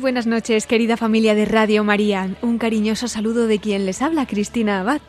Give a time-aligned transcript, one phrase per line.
[0.00, 2.30] Buenas noches, querida familia de Radio María.
[2.40, 5.00] Un cariñoso saludo de quien les habla, Cristina Abad.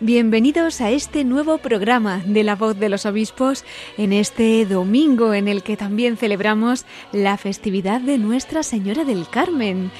[0.00, 3.64] Bienvenidos a este nuevo programa de La Voz de los Obispos
[3.98, 9.90] en este domingo en el que también celebramos la festividad de Nuestra Señora del Carmen.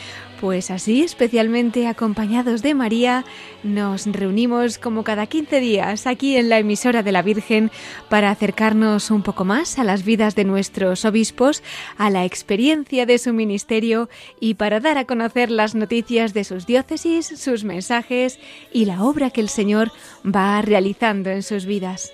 [0.40, 3.24] Pues así, especialmente acompañados de María,
[3.64, 7.72] nos reunimos como cada 15 días aquí en la emisora de la Virgen
[8.08, 11.64] para acercarnos un poco más a las vidas de nuestros obispos,
[11.96, 16.66] a la experiencia de su ministerio y para dar a conocer las noticias de sus
[16.66, 18.38] diócesis, sus mensajes
[18.72, 19.90] y la obra que el Señor
[20.24, 22.12] va realizando en sus vidas.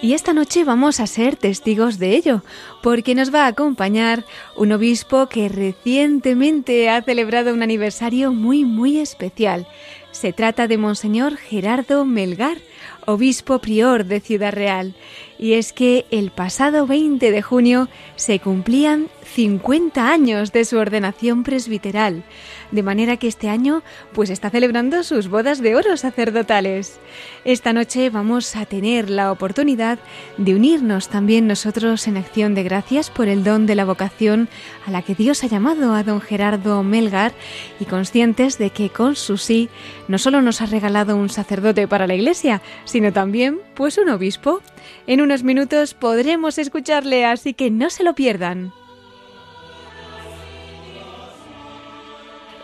[0.00, 2.42] Y esta noche vamos a ser testigos de ello,
[2.82, 4.24] porque nos va a acompañar
[4.54, 9.66] un obispo que recientemente ha celebrado un aniversario muy, muy especial.
[10.12, 12.58] Se trata de Monseñor Gerardo Melgar,
[13.06, 14.94] obispo prior de Ciudad Real.
[15.38, 21.44] Y es que el pasado 20 de junio se cumplían 50 años de su ordenación
[21.44, 22.24] presbiteral
[22.70, 23.82] de manera que este año
[24.12, 26.98] pues está celebrando sus bodas de oro sacerdotales.
[27.44, 29.98] Esta noche vamos a tener la oportunidad
[30.36, 34.48] de unirnos también nosotros en acción de gracias por el don de la vocación
[34.86, 37.32] a la que Dios ha llamado a don Gerardo Melgar
[37.80, 39.68] y conscientes de que con su sí
[40.06, 44.60] no solo nos ha regalado un sacerdote para la Iglesia, sino también pues un obispo.
[45.06, 48.72] En unos minutos podremos escucharle, así que no se lo pierdan.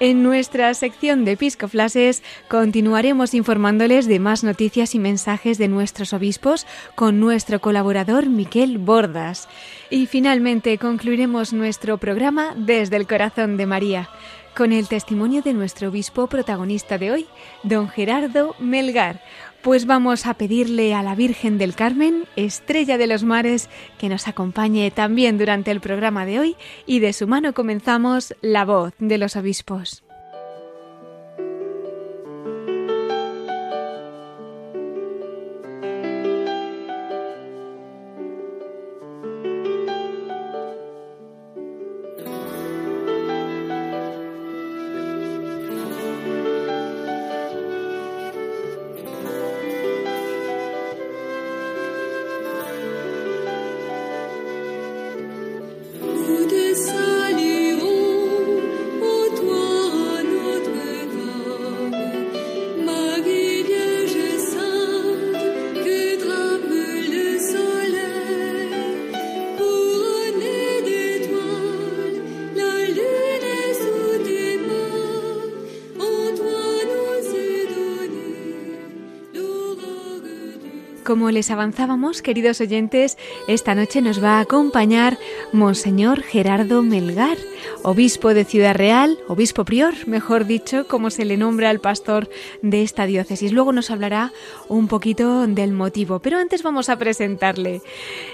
[0.00, 6.66] En nuestra sección de Episcoflases continuaremos informándoles de más noticias y mensajes de nuestros obispos
[6.96, 9.48] con nuestro colaborador Miquel Bordas.
[9.90, 14.10] Y finalmente concluiremos nuestro programa desde el corazón de María
[14.54, 17.26] con el testimonio de nuestro obispo protagonista de hoy,
[17.64, 19.20] don Gerardo Melgar.
[19.64, 24.28] Pues vamos a pedirle a la Virgen del Carmen, estrella de los mares, que nos
[24.28, 29.16] acompañe también durante el programa de hoy y de su mano comenzamos La voz de
[29.16, 30.03] los obispos.
[81.14, 83.16] Como les avanzábamos, queridos oyentes,
[83.46, 85.16] esta noche nos va a acompañar
[85.52, 87.38] Monseñor Gerardo Melgar,
[87.84, 92.28] obispo de Ciudad Real, obispo prior, mejor dicho, como se le nombra al pastor
[92.62, 93.52] de esta diócesis.
[93.52, 94.32] Luego nos hablará
[94.68, 97.80] un poquito del motivo, pero antes vamos a presentarle.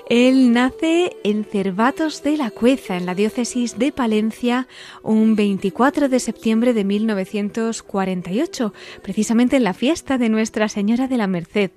[0.08, 4.68] Él nace en Cervatos de la Cueza, en la diócesis de Palencia,
[5.02, 8.72] un 24 de septiembre de 1948,
[9.02, 11.72] precisamente en la fiesta de Nuestra Señora de la Merced.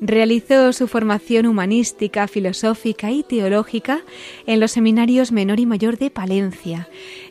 [0.00, 4.02] Realizó su formación humanística, filosófica y teológica
[4.46, 6.88] en los seminarios menor y mayor de Palencia.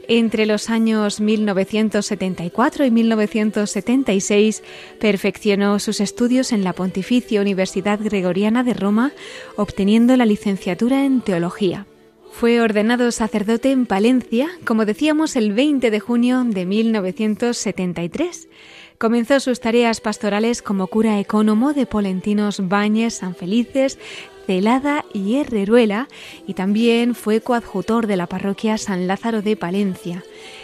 [0.10, 4.64] Entre los años 1974 y 1976
[5.00, 9.14] perfeccionó sus estudios en la Pontificia Universidad Gregoriana de Roma,
[9.56, 11.86] obteniendo la licenciatura en teología.
[12.31, 18.48] Fue ordenado sacerdote en Palencia, como decíamos, el 20 de junio de 1973
[18.98, 24.00] Comenzó sus tareas pastorales como cura ecónomo de Polentinos Bañes, San Felices,
[24.48, 26.08] Celada y Herreruela
[26.48, 30.24] y también fue coadjutor de la parroquia San Lázaro de Palencia.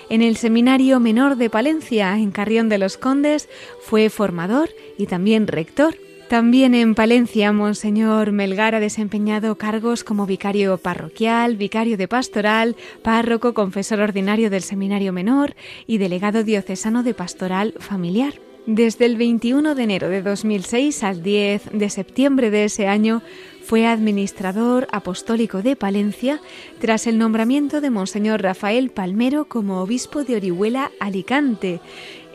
[0.09, 3.49] En el Seminario Menor de Palencia, en Carrión de los Condes,
[3.81, 5.95] fue formador y también rector.
[6.29, 13.53] También en Palencia, Monseñor Melgar ha desempeñado cargos como vicario parroquial, vicario de pastoral, párroco,
[13.53, 15.55] confesor ordinario del Seminario Menor
[15.85, 18.33] y delegado diocesano de pastoral familiar.
[18.65, 23.21] Desde el 21 de enero de 2006 al 10 de septiembre de ese año
[23.65, 26.41] Fue administrador apostólico de Palencia
[26.79, 31.79] tras el nombramiento de Monseñor Rafael Palmero como obispo de Orihuela, Alicante.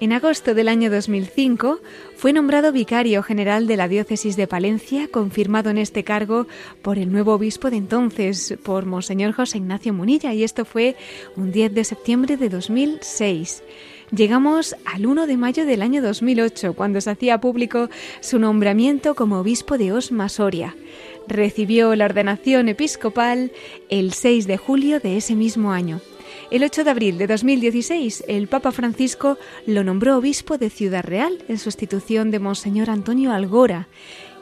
[0.01, 1.81] En agosto del año 2005
[2.17, 6.47] fue nombrado vicario general de la diócesis de Palencia, confirmado en este cargo
[6.81, 10.97] por el nuevo obispo de entonces, por Monseñor José Ignacio Munilla, y esto fue
[11.37, 13.63] un 10 de septiembre de 2006.
[14.11, 17.91] Llegamos al 1 de mayo del año 2008, cuando se hacía público
[18.21, 20.75] su nombramiento como obispo de Osma Soria.
[21.29, 23.53] Recibió la ordenación episcopal
[23.91, 26.01] el 6 de julio de ese mismo año.
[26.51, 29.37] El 8 de abril de 2016, el Papa Francisco
[29.67, 33.89] lo nombró obispo de Ciudad Real en sustitución de Monseñor Antonio Algora.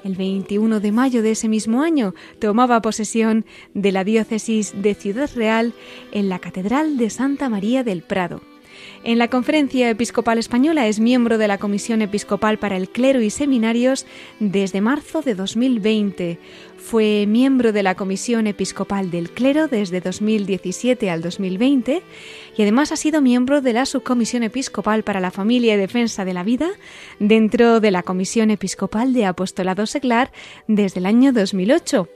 [0.05, 5.29] El 21 de mayo de ese mismo año tomaba posesión de la diócesis de Ciudad
[5.35, 5.75] Real
[6.13, 8.43] en la Catedral de Santa María del Prado.
[9.05, 13.31] En la Conferencia Episcopal Española es miembro de la Comisión Episcopal para el Clero y
[13.31, 14.07] Seminarios
[14.41, 16.39] desde marzo de 2020.
[16.87, 22.01] Fue miembro de la Comisión Episcopal del Clero desde 2017 al 2020
[22.57, 26.33] y además ha sido miembro de la Subcomisión Episcopal para la Familia y Defensa de
[26.33, 26.69] la Vida
[27.19, 30.31] dentro de la Comisión Episcopal de Apostolado Seglar
[30.69, 32.09] desde el año 2008.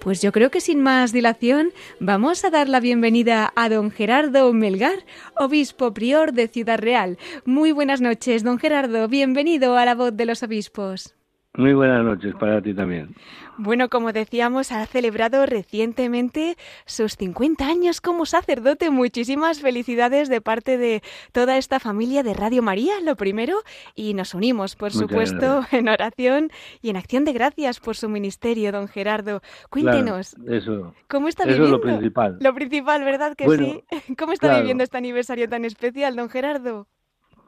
[0.00, 1.68] Pues yo creo que sin más dilación
[2.00, 5.04] vamos a dar la bienvenida a don Gerardo Melgar,
[5.36, 7.16] obispo prior de Ciudad Real.
[7.44, 9.06] Muy buenas noches, don Gerardo.
[9.06, 11.14] Bienvenido a la voz de los obispos.
[11.56, 13.14] Muy buenas noches para ti también.
[13.58, 18.90] Bueno, como decíamos, ha celebrado recientemente sus 50 años como sacerdote.
[18.90, 23.56] Muchísimas felicidades de parte de toda esta familia de Radio María, lo primero,
[23.94, 26.50] y nos unimos, por supuesto, en oración
[26.82, 29.40] y en acción de gracias por su ministerio, don Gerardo.
[29.70, 31.64] Cuéntenos, eso, ¿cómo está eso viviendo?
[31.64, 32.38] es lo principal.
[32.40, 33.84] Lo principal, ¿verdad que Bueno, sí?
[34.18, 34.60] ¿Cómo está claro.
[34.60, 36.88] viviendo este aniversario tan especial, don Gerardo?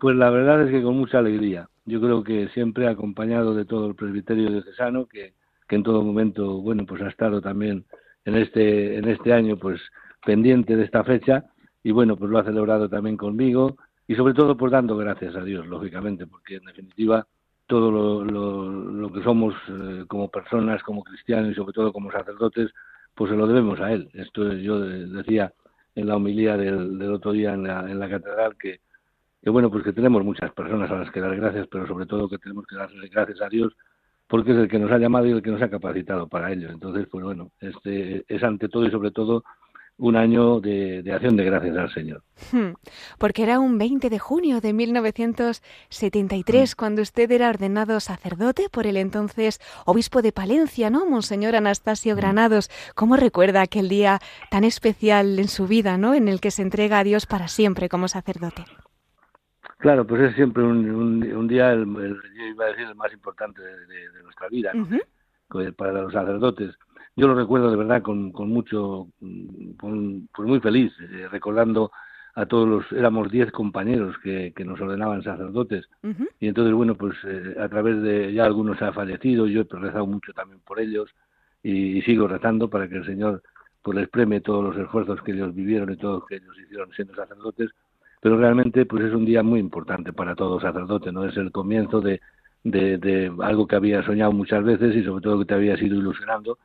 [0.00, 1.68] Pues la verdad es que con mucha alegría.
[1.84, 5.34] Yo creo que siempre acompañado de todo el presbiterio diocesano que,
[5.68, 7.84] que en todo momento, bueno, pues ha estado también
[8.24, 9.80] en este en este año pues
[10.24, 11.44] pendiente de esta fecha
[11.82, 13.76] y bueno, pues lo ha celebrado también conmigo
[14.06, 17.26] y sobre todo pues dando gracias a Dios, lógicamente, porque en definitiva
[17.66, 22.70] todo lo, lo, que somos eh, como personas, como cristianos y sobre todo como sacerdotes,
[23.14, 24.08] pues se lo debemos a Él.
[24.14, 25.52] Esto yo de- decía
[25.94, 28.80] en la homilía del, del otro día en la, en la catedral que,
[29.42, 32.28] que bueno, pues que tenemos muchas personas a las que dar gracias, pero sobre todo
[32.28, 33.74] que tenemos que darle gracias a Dios
[34.28, 36.70] porque es el que nos ha llamado y el que nos ha capacitado para ello.
[36.70, 39.42] Entonces, pues bueno, este es ante todo y sobre todo
[39.98, 42.22] un año de, de acción de gracias al Señor.
[42.52, 42.70] Hmm,
[43.18, 48.96] Porque era un 20 de junio de 1973 cuando usted era ordenado sacerdote por el
[48.96, 51.04] entonces obispo de Palencia, ¿no?
[51.04, 52.70] Monseñor Anastasio Granados.
[52.94, 54.20] ¿Cómo recuerda aquel día
[54.50, 56.14] tan especial en su vida, ¿no?
[56.14, 58.64] En el que se entrega a Dios para siempre como sacerdote.
[59.78, 62.94] Claro, pues es siempre un, un, un día, el, el- yo iba a decir, el
[62.96, 64.72] más importante de, de- de nuestra vida,
[65.50, 66.74] que para los sacerdotes.
[67.16, 69.08] Yo lo recuerdo de verdad con, con mucho,
[69.78, 71.90] con- pues muy feliz, eh, recordando
[72.34, 75.88] a todos los, éramos diez compañeros que, que nos ordenaban sacerdotes,
[76.40, 80.06] y entonces, bueno, pues eh, a través de, ya algunos han fallecido, yo he rezado
[80.06, 81.10] mucho también por ellos,
[81.62, 83.42] y, y sigo rezando para que el Señor
[83.82, 87.14] pues les premie todos los esfuerzos que ellos vivieron y todos que ellos hicieron siendo
[87.14, 87.70] sacerdotes,
[88.20, 91.24] pero realmente pues es un día muy importante para todo sacerdote, ¿no?
[91.24, 92.20] Es el comienzo de,
[92.64, 96.58] de, algo que había soñado muchas veces y sobre todo que te habías ido ilusionando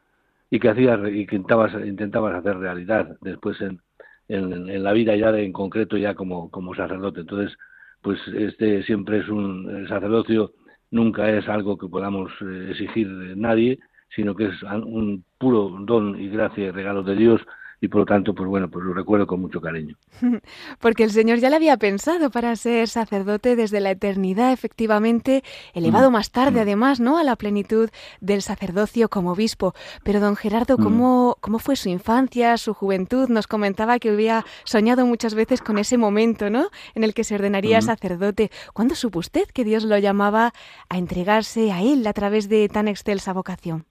[0.49, 3.79] y que hacías y que intentabas, intentabas hacer realidad después en,
[4.27, 7.21] en, la vida ya en concreto ya como, como sacerdote.
[7.21, 7.57] Entonces,
[8.01, 10.53] pues este siempre es un sacerdocio
[10.93, 13.79] nunca es algo que podamos eh, exigir de nadie,
[14.15, 17.41] sino que es un puro don y gracia y regalo de Dios
[17.83, 19.97] y por lo tanto, pues bueno, pues lo recuerdo con mucho cariño.
[20.79, 26.09] Porque el Señor ya le había pensado para ser sacerdote desde la eternidad, efectivamente, elevado
[26.09, 27.17] más tarde, además, ¿no?
[27.17, 27.89] A la plenitud
[28.21, 29.73] del sacerdocio como obispo.
[30.05, 33.27] Pero, don Gerardo, ¿cómo, cómo fue su infancia, su juventud?
[33.27, 36.69] Nos comentaba que había soñado muchas veces con ese momento, ¿no?
[36.95, 38.49] En el que se ordenaría sacerdote.
[38.71, 40.53] ¿Cuándo supo usted que Dios lo llamaba
[40.87, 43.83] a entregarse a Él a través de tan excelsa vocación?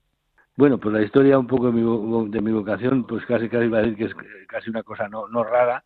[0.54, 3.78] Bueno, pues la historia un poco de mi, de mi vocación, pues casi casi iba
[3.78, 4.14] a decir que es
[4.46, 5.82] casi una cosa no, no rara,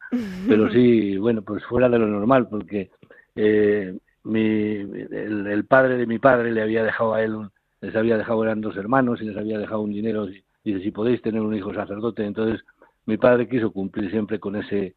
[0.49, 2.91] pero sí, bueno, pues fuera de lo normal, porque
[3.37, 7.95] eh, mi, el, el padre de mi padre le había dejado a él, un, les
[7.95, 11.23] había dejado, eran dos hermanos, y les había dejado un dinero, y dice, si podéis
[11.23, 12.65] tener un hijo sacerdote, entonces
[13.05, 14.95] mi padre quiso cumplir siempre con ese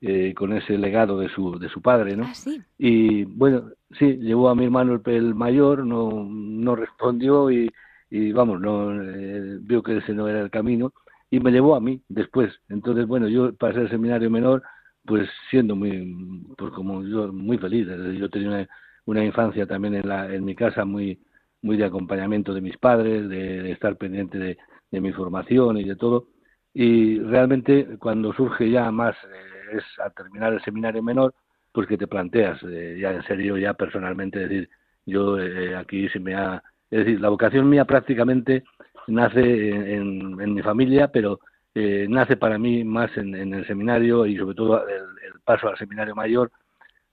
[0.00, 2.24] eh, con ese legado de su, de su padre, ¿no?
[2.24, 2.58] Ah, sí.
[2.78, 3.64] Y bueno,
[3.98, 7.70] sí, llevó a mi hermano el, el mayor, no, no respondió y,
[8.10, 10.92] y vamos, no eh, vio que ese no era el camino
[11.30, 12.52] y me llevó a mí después.
[12.68, 14.62] Entonces, bueno, yo pasé el seminario menor,
[15.04, 17.86] pues siendo muy, pues como yo, muy feliz.
[18.18, 18.68] Yo tenía
[19.06, 21.20] una, infancia también en, la, en mi casa muy,
[21.62, 24.58] muy de acompañamiento de mis padres, de, estar pendiente de,
[24.90, 26.28] de mi formación y de todo.
[26.74, 31.34] Y realmente cuando surge ya más, eh, es al terminar el seminario menor,
[31.72, 34.68] pues que te planteas eh, ya en serio, ya personalmente, decir,
[35.06, 36.62] yo eh, aquí se me ha...
[36.90, 38.64] Es decir, la vocación mía prácticamente
[39.06, 41.40] nace en, mi familia, pero
[41.74, 45.04] nace para mí más en, el seminario y sobre todo el,
[45.44, 46.50] paso al seminario mayor,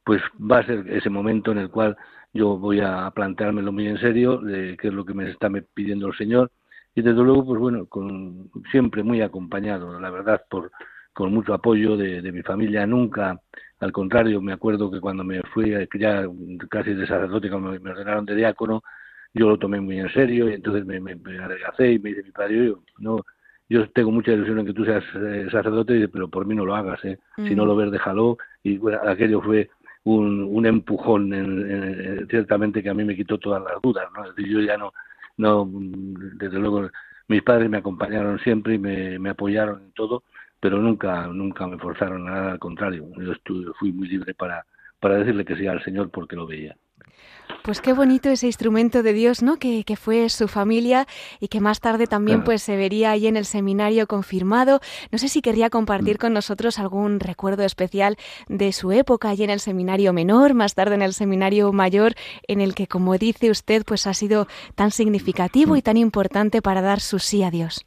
[0.04, 1.96] pues va a ser ese momento en el cual
[2.34, 6.08] yo voy a planteármelo muy en serio, de qué es lo que me está pidiendo
[6.08, 6.52] el Señor,
[6.96, 10.72] y desde luego, pues bueno, con, siempre muy acompañado, la verdad, por
[11.14, 13.42] con mucho apoyo de, mi familia, nunca,
[13.80, 16.28] al contrario, me acuerdo que cuando me fui ya
[16.70, 18.84] casi de sacerdote, cuando me ordenaron de diácono,
[19.38, 22.32] yo lo tomé muy en serio y entonces me, me, me y me dice mi
[22.32, 23.24] padre, yo, no,
[23.70, 26.76] yo tengo mucha ilusión en que tú seas eh, sacerdote, pero por mí no lo
[26.76, 27.20] hagas, ¿eh?
[27.36, 28.38] si no lo ves, déjalo.
[28.64, 29.70] Y bueno, aquello fue
[30.04, 34.26] un, un empujón, en, ciertamente que a mí me quitó todas las dudas, ¿no?
[34.26, 34.94] Es decir, yo ya no,
[35.38, 36.90] no, desde luego,
[37.28, 40.24] mis padres me acompañaron siempre y me, me apoyaron en todo,
[40.60, 43.06] pero nunca, nunca me forzaron a nada, al contrario.
[43.18, 44.66] Yo estuve, fui muy libre para,
[45.00, 46.76] para decirle que sí al Señor porque lo veía.
[47.68, 49.58] Pues qué bonito ese instrumento de Dios, ¿no?
[49.58, 51.06] Que, que, fue su familia
[51.42, 54.80] y que más tarde también pues se vería ahí en el seminario confirmado.
[55.12, 56.20] No sé si querría compartir mm.
[56.20, 58.16] con nosotros algún recuerdo especial
[58.48, 62.14] de su época allí en el seminario menor, más tarde en el seminario mayor,
[62.48, 66.82] en el que, como dice usted, pues ha sido tan significativo y tan importante para
[66.82, 67.86] dar su sí a Dios.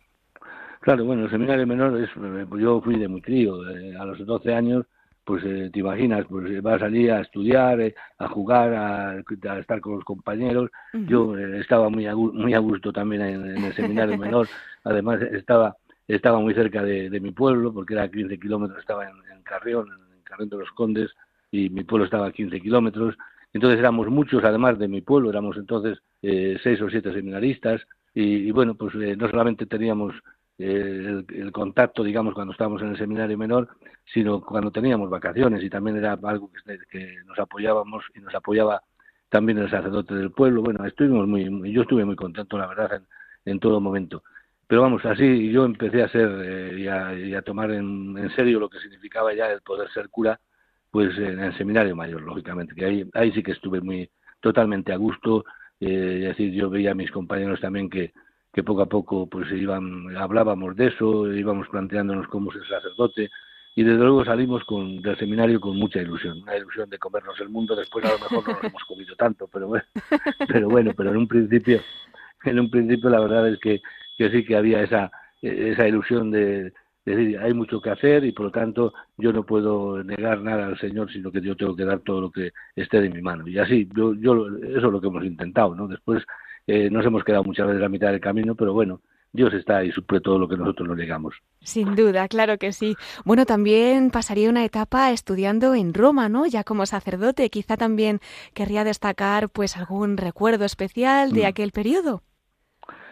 [0.83, 4.27] Claro, bueno, el seminario menor es, eh, yo fui de muy crío, eh, a los
[4.27, 4.85] 12 años
[5.31, 9.23] pues eh, te imaginas, pues eh, va a salir a estudiar, eh, a jugar, a,
[9.61, 10.69] estar con los compañeros.
[10.93, 14.49] Yo estaba muy a, muy a gusto también en, el seminario menor.
[14.83, 15.77] Además estaba
[16.09, 20.21] estaba muy cerca de, mi pueblo, porque era a 15 kilómetros, estaba en, Carrión, en
[20.25, 21.13] Carrión de los Condes,
[21.53, 23.15] y mi pueblo estaba a 15 kilómetros.
[23.53, 27.81] Entonces éramos muchos, además de mi pueblo, éramos entonces seis o siete seminaristas,
[28.15, 30.13] y, y bueno, pues no solamente teníamos
[30.63, 33.69] el, contacto, digamos, cuando estábamos en el seminario menor,
[34.13, 36.51] sino cuando teníamos vacaciones y también era algo
[36.91, 38.83] que, nos apoyábamos y nos apoyaba
[39.29, 40.63] también el sacerdote del pueblo.
[40.63, 43.03] Bueno, estuvimos muy, yo estuve muy contento, la verdad,
[43.45, 44.23] en, todo momento.
[44.67, 48.79] Pero vamos, así yo empecé a ser eh, y, a, tomar en, serio lo que
[48.81, 50.39] significaba ya el poder ser cura,
[50.91, 54.97] pues en el seminario mayor, lógicamente, que ahí, ahí sí que estuve muy totalmente a
[54.97, 55.45] gusto.
[55.81, 58.13] Eh, es decir, yo veía a mis compañeros también que,
[58.53, 63.31] que poco a poco pues iban, hablábamos de eso, íbamos planteándonos cómo ser sacerdote
[63.77, 67.49] y desde luego salimos con, del seminario con mucha ilusión, una ilusión de comernos el
[67.49, 69.85] mundo, después a lo mejor no nos hemos comido tanto, pero bueno,
[70.49, 71.81] pero bueno, pero en un principio,
[72.45, 73.81] en un principio la verdad es que,
[74.19, 76.73] que sí que había esa, esa ilusión de,
[77.05, 80.79] decir, hay mucho que hacer y por lo tanto yo no puedo negar nada al
[80.79, 83.47] Señor, sino que yo tengo que dar todo lo que esté de mi mano.
[83.49, 85.89] Y así, yo, yo eso es lo que hemos intentado, ¿no?
[85.89, 86.25] Después
[86.71, 89.01] eh, nos hemos quedado muchas veces a mitad del camino, pero bueno,
[89.33, 91.35] Dios está y suple todo lo que nosotros no negamos.
[91.63, 92.95] Sin duda, claro que sí.
[93.25, 96.47] Bueno, también pasaría una etapa estudiando en Roma, ¿no?
[96.47, 98.21] Ya como sacerdote, quizá también
[98.55, 101.47] querría destacar pues algún recuerdo especial de mm.
[101.47, 102.23] aquel periodo.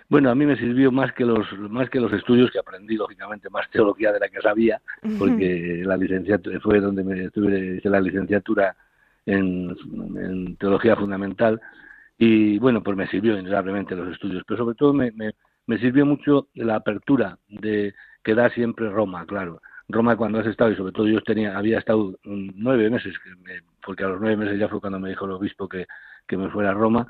[0.08, 3.50] Bueno, a mí me sirvió más que los más que los estudios que aprendí lógicamente
[3.50, 4.80] más teología de la que sabía,
[5.18, 8.74] porque la licenciatura fue donde me estuve hice la licenciatura
[9.26, 9.76] en,
[10.16, 11.60] en teología fundamental
[12.18, 16.48] y bueno, pues me sirvió indudablemente los estudios, pero sobre todo me, me, sirvió mucho
[16.54, 17.94] la apertura de
[18.24, 19.62] que da siempre Roma, claro.
[19.88, 23.14] Roma cuando has estado, y sobre todo yo tenía, había estado nueve meses,
[23.86, 25.86] porque a los nueve meses ya fue cuando me dijo el obispo que,
[26.26, 27.06] que me fuera a Roma,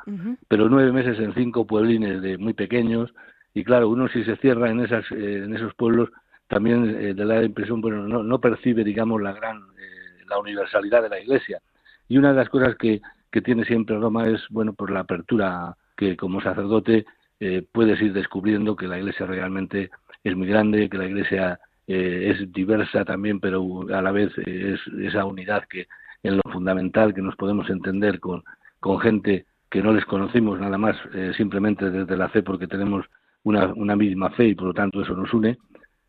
[0.47, 3.12] pero nueve meses en cinco pueblines de muy pequeños,
[3.55, 6.11] y claro, uno si se cierra en, esas, eh, en esos pueblos,
[6.47, 11.03] también eh, da la impresión, bueno, no, no percibe, digamos, la gran, eh, la universalidad
[11.03, 11.61] de la Iglesia.
[12.09, 13.00] Y una de las cosas que,
[13.31, 17.07] que tiene siempre Roma es, bueno, por la apertura que como sacerdote
[17.41, 19.91] eh, puedes ir descubriendo que la iglesia realmente
[20.25, 24.81] es muy grande, que la iglesia eh, es diversa también, pero a la vez es
[25.01, 25.87] esa unidad que
[26.23, 28.43] en lo fundamental que nos podemos entender con,
[28.81, 33.05] con gente que no les conocimos nada más eh, simplemente desde la fe porque tenemos
[33.45, 35.59] una, una misma fe y por lo tanto eso nos une.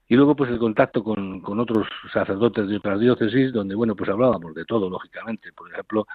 [0.07, 4.09] Y luego pues el contacto con, con otros sacerdotes de otras diócesis donde bueno pues
[4.09, 5.51] hablábamos de todo lógicamente.
[5.53, 6.07] Por ejemplo,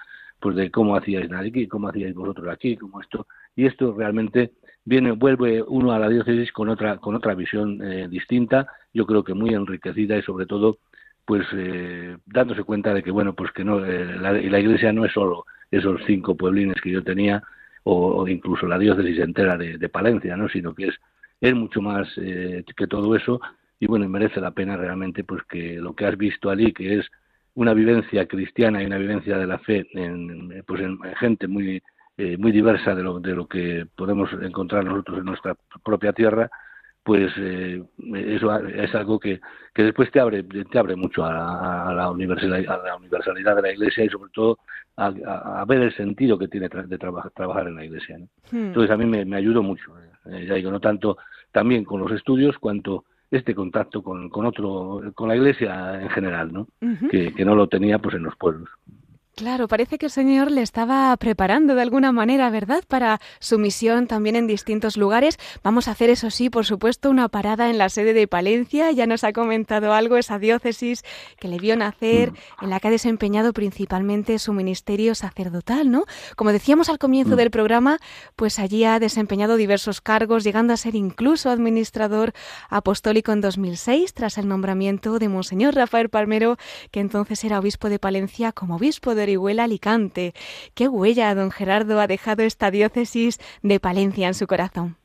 [0.45, 3.25] pues de cómo hacíais aquí, cómo hacíais vosotros aquí, cómo esto,
[3.55, 4.51] y esto realmente
[4.83, 9.23] viene, vuelve uno a la diócesis con otra, con otra visión eh, distinta, yo creo
[9.23, 10.77] que muy enriquecida y sobre todo,
[11.25, 15.03] pues eh, dándose cuenta de que bueno, pues que no, eh, la, la, iglesia no
[15.03, 17.41] es solo esos cinco pueblines que yo tenía,
[17.81, 20.47] o, incluso la diócesis entera de, de, Palencia, ¿no?
[20.47, 20.95] sino que es,
[21.41, 23.41] es mucho más que todo eso,
[23.79, 27.09] y bueno, merece la pena realmente pues que lo que has visto allí, que es
[27.55, 31.81] una vivencia cristiana y una vivencia de la fe en, pues en, gente muy
[32.17, 36.49] eh, muy diversa de lo, de lo que podemos encontrar nosotros en nuestra propia tierra,
[37.03, 37.83] pues eh,
[38.15, 39.41] eso es algo que,
[39.73, 43.71] que después te abre te abre mucho a, la universalidad, a la universalidad de la
[43.73, 44.59] Iglesia y sobre todo
[44.95, 48.17] a, ver el sentido que tiene de trabajar en la Iglesia.
[48.49, 48.67] Hmm.
[48.67, 49.93] Entonces a mí me, ayudó mucho,
[50.31, 51.17] eh, ya digo, no tanto
[51.51, 53.03] también con los estudios cuanto
[53.37, 56.67] este contacto con, con otro, con la Iglesia en general, ¿no?
[57.09, 58.69] que, que no lo tenía pues en los pueblos.
[59.35, 64.07] Claro, parece que el Señor le estaba preparando de alguna manera, ¿verdad?, para su misión
[64.07, 65.37] también en distintos lugares.
[65.61, 68.91] Vamos a hacer, eso sí, por supuesto, una parada en la sede de Palencia.
[68.91, 71.03] Ya nos ha comentado algo esa diócesis
[71.37, 72.63] que le vio nacer, mm.
[72.63, 76.05] en la que ha desempeñado principalmente su ministerio sacerdotal, ¿no?
[76.37, 77.37] Como decíamos al comienzo mm.
[77.37, 77.97] del programa,
[78.37, 82.31] pues allí ha desempeñado diversos cargos, llegando a ser incluso administrador
[82.69, 86.55] apostólico en 2006, tras el nombramiento de Monseñor Rafael Palmero,
[86.89, 90.33] que entonces era obispo de Palencia, como obispo de Orihuela Alicante.
[90.73, 94.95] ¿Qué huella, don Gerardo, ha dejado esta diócesis de Palencia en su corazón?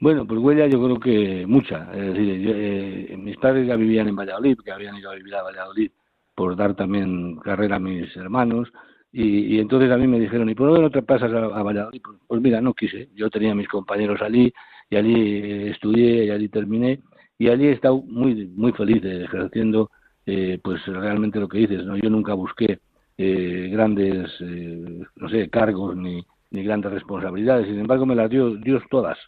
[0.00, 1.90] Bueno, pues huella yo creo que mucha.
[1.94, 5.42] Es decir, eh, mis padres ya vivían en Valladolid, que habían ido a vivir a
[5.42, 5.90] Valladolid
[6.34, 8.70] por dar también carrera a mis hermanos.
[9.12, 12.02] Y, entonces a mí me dijeron, ¿y por qué no te pasas a, Valladolid?
[12.02, 13.08] Pues, pues, mira, no quise.
[13.14, 14.52] Yo tenía mis compañeros allí
[14.90, 17.00] y allí estudié y allí terminé.
[17.38, 19.90] Y allí he estado muy, muy feliz ejerciendo
[20.26, 21.84] eh, pues realmente lo que dices.
[21.84, 21.96] ¿no?
[21.96, 22.80] Yo nunca busqué
[23.16, 27.66] eh, grandes, eh, no sé, cargos ni, ni grandes responsabilidades.
[27.66, 29.18] Sin embargo, me las dio Dios todas,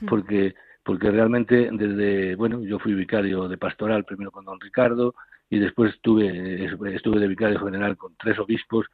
[0.00, 0.06] hmm.
[0.06, 0.54] porque
[0.86, 5.16] porque realmente desde, bueno, yo fui vicario de pastoral primero con don Ricardo
[5.50, 8.86] y después estuve, estuve de vicario general con tres obispos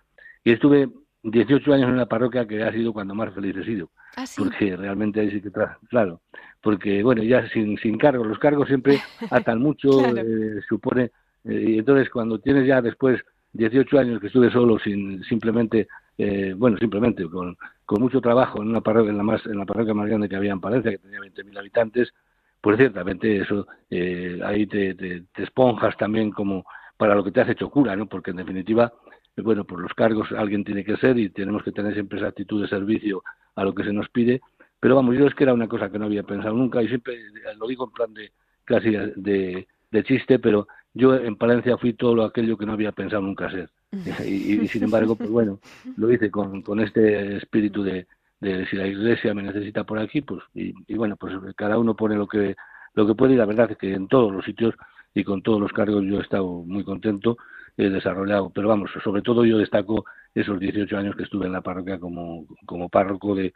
[0.42, 0.88] y estuve
[1.22, 3.90] 18 años en una parroquia que ha sido cuando más feliz he sido.
[4.16, 5.50] ¿Ah, porque realmente ahí sí que,
[5.90, 6.22] claro,
[6.62, 8.98] porque bueno, ya sin, sin cargos, los cargos siempre
[9.30, 11.10] atan mucho, eh, supone,
[11.44, 13.20] y entonces cuando tienes ya después
[13.52, 18.68] 18 años que estuve solo, sin simplemente, eh, bueno, simplemente con, con mucho trabajo en
[18.68, 20.98] una parroquia, en la, más, en la parroquia más grande que había en Palencia, que
[20.98, 22.12] tenía 20.000 habitantes,
[22.60, 26.64] pues ciertamente eso, eh, ahí te, te, esponjas también como
[26.96, 28.06] para lo que te has hecho cura, ¿no?
[28.06, 28.92] Porque en definitiva,
[29.36, 32.28] eh, bueno, por los cargos alguien tiene que ser y tenemos que tener siempre esa
[32.28, 33.22] actitud de servicio
[33.56, 34.40] a lo que se nos pide.
[34.80, 37.18] Pero vamos, yo es que era una cosa que no había pensado nunca y siempre
[37.56, 38.32] lo digo en plan de
[38.64, 43.50] casi de chiste, pero yo en Palencia fui todo aquello que no había pensado nunca
[43.50, 43.70] ser.
[44.26, 45.60] Y, sin embargo, pues bueno,
[45.96, 48.06] lo hice con, con este espíritu de,
[48.40, 52.16] de, si la iglesia me necesita por aquí, pues, y, bueno, pues cada uno pone
[52.16, 52.56] lo que,
[52.94, 54.74] lo que puede y la verdad es que en todos los sitios
[55.14, 57.36] y con todos los cargos yo he estado muy contento,
[57.76, 61.60] he desarrollado, pero vamos, sobre todo yo destaco esos 18 años que estuve en la
[61.60, 63.52] parroquia como, como párroco de,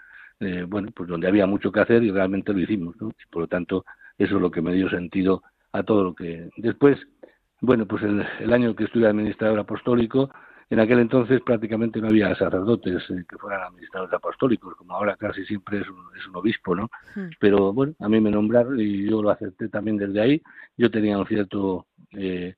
[0.69, 3.11] bueno, pues donde había mucho que hacer y realmente lo hicimos, ¿no?
[3.31, 3.85] Por lo tanto,
[4.19, 5.43] eso es lo que me dio sentido
[5.77, 6.99] a todo lo que después
[7.61, 10.31] bueno, pues el, año que estuve administrador apostólico,
[10.69, 15.45] en aquel entonces prácticamente no había sacerdotes eh, que fueran administradores apostólicos, como ahora casi
[15.47, 16.91] siempre es un, es un obispo, ¿no?
[17.15, 17.31] Hmm.
[17.41, 20.43] Pero bueno, a mí me nombraron y yo lo acepté también desde ahí.
[20.77, 22.57] Yo tenía un cierto, eh,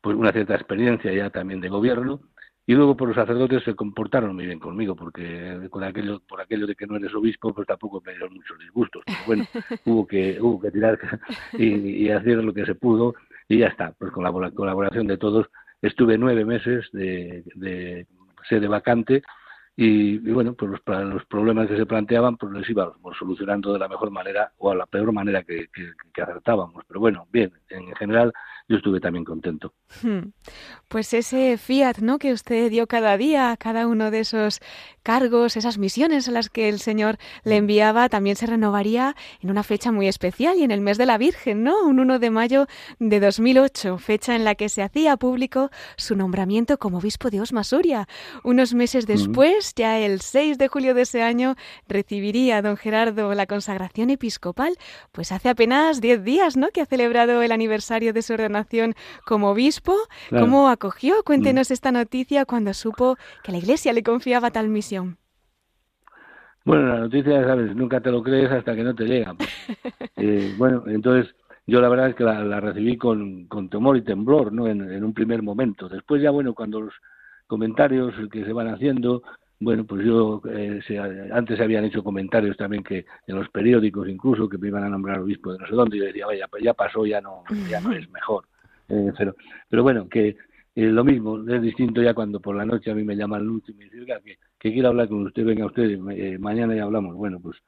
[0.00, 2.20] pues una cierta experiencia ya también de gobierno
[2.66, 6.66] y luego por los sacerdotes se comportaron muy bien conmigo porque con aquello por aquello
[6.66, 9.46] de que no eres obispo pues tampoco me dieron muchos disgustos pero bueno
[9.86, 10.98] hubo que hubo que tirar
[11.54, 13.14] y, y hacer lo que se pudo
[13.50, 15.48] y ya está, pues con la colaboración de todos
[15.82, 18.06] estuve nueve meses de, de
[18.48, 19.22] sede vacante
[19.76, 23.88] y, bueno, pues los, los, problemas que se planteaban pues los íbamos solucionando de la
[23.88, 25.68] mejor manera o a la peor manera que,
[26.12, 26.84] que acertábamos.
[26.86, 28.32] Pero bueno, bien, en general
[28.70, 29.74] yo estuve también contento.
[30.00, 30.30] Hmm.
[30.86, 32.20] Pues ese fiat, ¿no?
[32.20, 34.60] Que usted dio cada día a cada uno de esos
[35.02, 39.64] cargos, esas misiones a las que el Señor le enviaba, también se renovaría en una
[39.64, 41.82] fecha muy especial y en el mes de la Virgen, ¿no?
[41.84, 42.68] Un 1 de mayo
[43.00, 47.64] de 2008, fecha en la que se hacía público su nombramiento como obispo de Osma
[47.64, 48.06] Soria.
[48.44, 51.56] Unos meses después, ya el 6 de julio de ese año,
[51.88, 54.76] recibiría don Gerardo la consagración episcopal,
[55.10, 56.68] pues hace apenas 10 días, ¿no?
[56.68, 58.59] Que ha celebrado el aniversario de su ordenación
[59.24, 59.94] como obispo.
[60.30, 61.22] ¿Cómo acogió?
[61.24, 61.72] Cuéntenos mm.
[61.72, 65.18] esta noticia cuando supo que la Iglesia le confiaba tal misión.
[66.64, 69.34] Bueno, la noticia, sabes, nunca te lo crees hasta que no te llega.
[70.22, 71.34] Eh, bueno, entonces
[71.66, 74.66] yo la verdad es que la, recibí con, temor y temblor, ¿no?
[74.66, 75.88] En, un primer momento.
[75.88, 76.94] Después ya, bueno, cuando los
[77.46, 79.22] comentarios que se van haciendo,
[79.60, 80.80] bueno, pues yo, eh,
[81.32, 84.88] antes se habían hecho comentarios también que en los periódicos incluso que me iban a
[84.88, 87.44] nombrar obispo de no sé dónde, y yo decía, vaya, pues ya pasó, ya no,
[87.68, 88.46] ya no es mejor.
[88.88, 89.36] Eh, pero,
[89.68, 90.28] pero bueno, que
[90.74, 93.62] eh, lo mismo, es distinto ya cuando por la noche a mí me llaman luz
[93.68, 97.14] y me dicen que, que quiero hablar con usted, venga usted, eh, mañana ya hablamos.
[97.14, 97.58] Bueno, pues,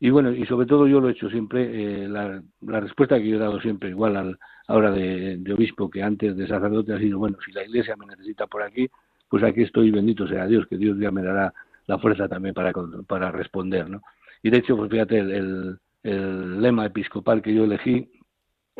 [0.00, 3.36] y bueno, y sobre todo yo lo he hecho siempre, la, la, respuesta que yo
[3.36, 7.18] he dado siempre, igual al, ahora de, de, obispo que antes de sacerdote, ha sido,
[7.18, 8.88] bueno, si la iglesia me necesita por aquí,
[9.28, 11.52] pues aquí estoy, bendito sea Dios, que Dios ya me dará
[11.86, 12.72] la fuerza también para,
[13.06, 14.02] para responder, ¿no?
[14.42, 18.08] Y de hecho, pues fíjate, el, el lema episcopal que yo elegí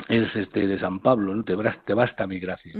[0.09, 1.43] es este de San Pablo, ¿no?
[1.43, 1.57] te,
[1.87, 2.75] te basta mi gracia,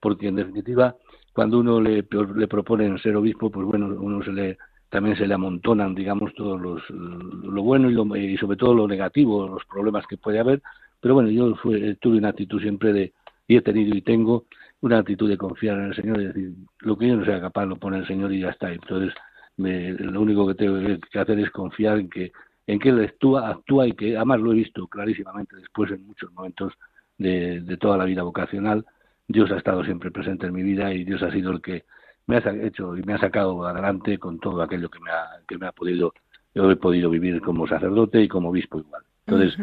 [0.00, 0.96] porque en definitiva
[1.32, 5.34] cuando uno le, le propone ser obispo, pues bueno, uno se le también se le
[5.34, 10.06] amontonan, digamos, todos los lo bueno y, lo, y sobre todo lo negativo, los problemas
[10.06, 10.62] que puede haber,
[11.00, 11.54] pero bueno, yo
[12.00, 13.12] tuve una actitud siempre de
[13.48, 14.46] y he tenido y tengo
[14.86, 17.66] una actitud de confiar en el Señor y decir, lo que yo no sea capaz
[17.66, 18.72] lo pone el Señor y ya está.
[18.72, 19.12] Entonces,
[19.56, 20.78] me, lo único que tengo
[21.10, 22.32] que hacer es confiar en que
[22.66, 26.32] en que Él actúa, actúa y que además lo he visto clarísimamente después en muchos
[26.32, 26.72] momentos
[27.16, 28.84] de, de toda la vida vocacional.
[29.28, 31.84] Dios ha estado siempre presente en mi vida y Dios ha sido el que
[32.26, 35.58] me ha hecho y me ha sacado adelante con todo aquello que me ha, que
[35.58, 36.12] me ha podido,
[36.54, 39.02] yo he podido vivir como sacerdote y como obispo igual.
[39.26, 39.56] Entonces,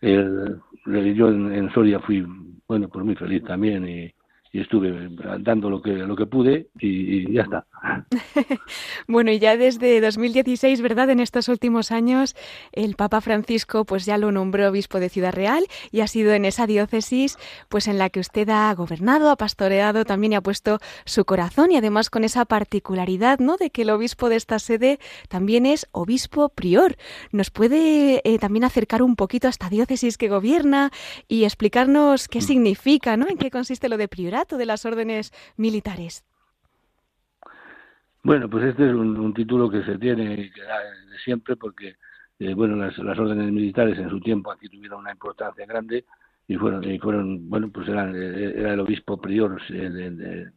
[0.00, 2.26] yo en, en, Soria fui,
[2.66, 4.12] bueno, pues muy feliz también y,
[4.52, 5.08] y estuve
[5.40, 7.66] dando lo que lo que pude y, ya está.
[9.06, 11.10] bueno, y ya desde 2016, ¿verdad?
[11.10, 12.34] En estos últimos años,
[12.72, 16.44] el Papa Francisco pues ya lo nombró obispo de Ciudad Real y ha sido en
[16.44, 20.78] esa diócesis pues en la que usted ha gobernado, ha pastoreado también y ha puesto
[21.04, 23.56] su corazón y además con esa particularidad, ¿no?
[23.56, 26.96] De que el obispo de esta sede también es obispo prior.
[27.30, 30.90] ¿Nos puede eh, también acercar un poquito a esta diócesis que gobierna
[31.28, 32.42] y explicarnos qué mm.
[32.42, 33.28] significa, ¿no?
[33.28, 36.24] En qué consiste lo de priorar de las órdenes militares?
[38.22, 40.50] Bueno, pues este es un, título que se tiene
[41.24, 41.96] siempre porque,
[42.38, 46.04] eh, bueno, las, órdenes militares en su tiempo aquí tuvieron una importancia grande
[46.46, 50.52] y fueron, y fueron bueno, pues eran, eh, era el obispo prior de, de,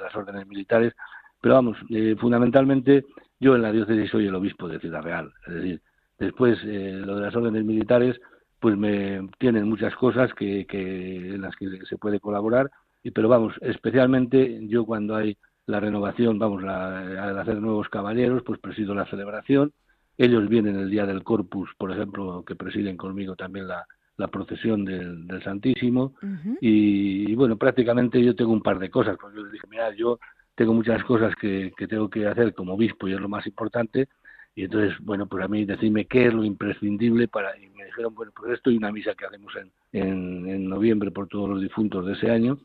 [0.00, 0.94] las órdenes militares,
[1.40, 3.04] pero vamos, eh, fundamentalmente
[3.38, 5.82] yo en la diócesis soy el obispo de Ciudad Real, es decir,
[6.18, 8.18] después lo de las órdenes militares
[8.58, 12.70] pues me tienen muchas cosas que, que en las que se puede colaborar
[13.02, 15.36] y pero vamos, especialmente yo cuando hay
[15.66, 19.72] la renovación, vamos, la, al hacer nuevos caballeros, pues presido la celebración.
[20.18, 23.86] Ellos vienen el día del Corpus, por ejemplo, que presiden conmigo también la,
[24.16, 26.14] la procesión del, del Santísimo.
[26.60, 30.18] y, bueno, prácticamente yo tengo un par de cosas, porque yo les dije, mira, yo
[30.54, 34.08] tengo muchas cosas que, que tengo que hacer como obispo y es lo más importante.
[34.54, 37.56] Y entonces, bueno, pues a mí decirme qué es lo imprescindible para...
[37.56, 41.10] Y me dijeron, bueno, pues esto y una misa que hacemos en, en, en noviembre
[41.10, 42.58] por todos los difuntos de ese año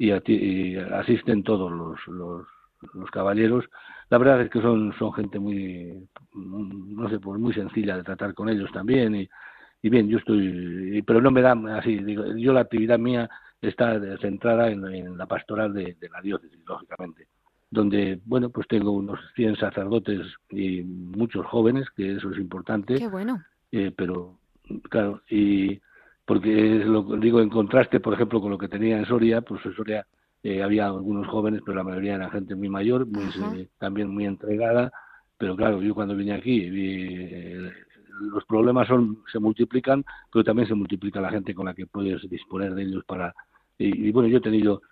[0.00, 2.46] y, asisten todos los,
[2.94, 3.66] los, caballeros.
[4.08, 8.32] La verdad es que son, son gente muy, no sé, pues muy sencilla de tratar
[8.34, 9.28] con ellos también y,
[9.82, 13.28] y bien, yo estoy, pero no me da así, digo, yo la actividad mía
[13.60, 17.26] está centrada en, la pastoral de, la diócesis, lógicamente,
[17.70, 22.96] donde, bueno, pues tengo unos 100 sacerdotes y muchos jóvenes, que eso es importante.
[22.96, 23.42] Qué bueno.
[23.70, 24.38] Eh, pero,
[24.88, 25.80] claro, y,
[26.24, 29.64] porque es lo digo en contraste, por ejemplo, con lo que tenía en Soria, pues
[29.66, 30.06] en Soria
[30.42, 33.24] eh, había algunos jóvenes, pero la mayoría era gente muy mayor, muy,
[33.58, 34.90] eh, también muy entregada,
[35.36, 37.70] pero claro, yo cuando vine aquí vi, eh,
[38.20, 40.02] los problemas son se multiplican,
[40.32, 43.34] pero también se multiplica la gente con la que puedes disponer de ellos para
[43.76, 44.82] y, bueno, yo he tenido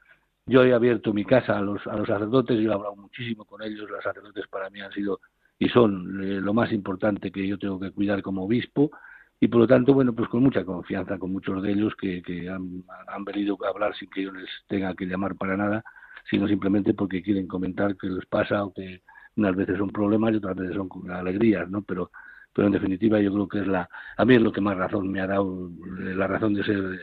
[0.47, 3.63] yo he abierto mi casa a los a los sacerdotes, yo he hablado muchísimo con
[3.63, 5.21] ellos, los sacerdotes para mí han sido
[5.59, 8.91] y son lo más importante que yo tengo que cuidar como obispo
[9.41, 12.49] y por lo tanto, bueno, pues con mucha confianza con muchos de ellos que, que
[12.49, 15.85] han, han, venido a hablar sin que yo les tenga que llamar para nada,
[16.29, 19.03] sino simplemente porque quieren comentar qué les pasa o que
[19.37, 21.83] unas veces son problemas y otras veces son alegrías, ¿no?
[21.83, 22.11] Pero,
[22.53, 25.11] pero en definitiva yo creo que es la, a mí es lo que más razón
[25.11, 25.71] me ha dado,
[26.01, 27.01] eh, la razón de ser el,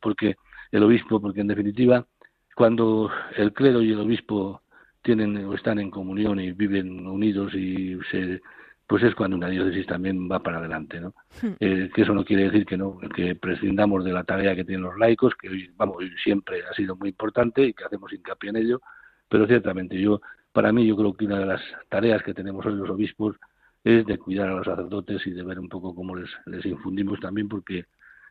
[0.00, 0.36] porque
[0.70, 2.06] el obispo, porque en definitiva
[2.54, 4.62] cuando el clero y el obispo
[5.02, 8.40] tienen o están en comunión y viven unidos y se
[8.86, 11.14] pues es cuando una diócesis también va para adelante, ¿no?
[11.42, 11.54] Hmm.
[11.58, 14.84] Eh, que eso no quiere decir que no que prescindamos de la tarea que tienen
[14.84, 18.56] los laicos, que hoy, vamos, siempre ha sido muy importante y que hacemos hincapié en
[18.56, 18.80] ello,
[19.28, 20.20] pero ciertamente yo,
[20.52, 23.36] para mí, yo creo que una de las tareas que tenemos hoy los obispos
[23.82, 27.18] es de cuidar a los sacerdotes y de ver un poco cómo les, les infundimos
[27.20, 27.86] también, porque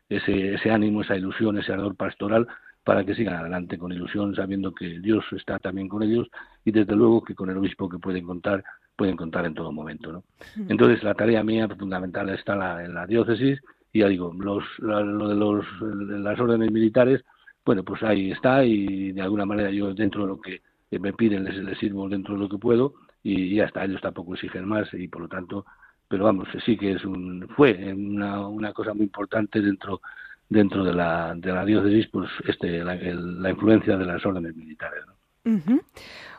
[0.08, 2.46] ese, ese ánimo, esa ilusión, ese ardor pastoral,
[2.84, 6.28] para que sigan adelante con ilusión, sabiendo que Dios está también con ellos
[6.64, 8.62] y desde luego que con el obispo que pueden contar
[8.96, 10.12] pueden contar en todo momento.
[10.12, 10.24] ¿no?
[10.68, 13.60] Entonces, la tarea mía fundamental está en la diócesis
[13.92, 17.24] y ya digo, los, lo de los, las órdenes militares,
[17.64, 20.60] bueno, pues ahí está y de alguna manera yo dentro de lo que
[20.98, 24.34] me piden les, les sirvo dentro de lo que puedo y ya está, ellos tampoco
[24.34, 25.66] exigen más y por lo tanto,
[26.08, 30.00] pero vamos, sí que es un, fue una, una cosa muy importante dentro
[30.48, 35.04] dentro de la, de la diócesis, pues este, la, la influencia de las órdenes militares.
[35.06, 35.14] ¿no?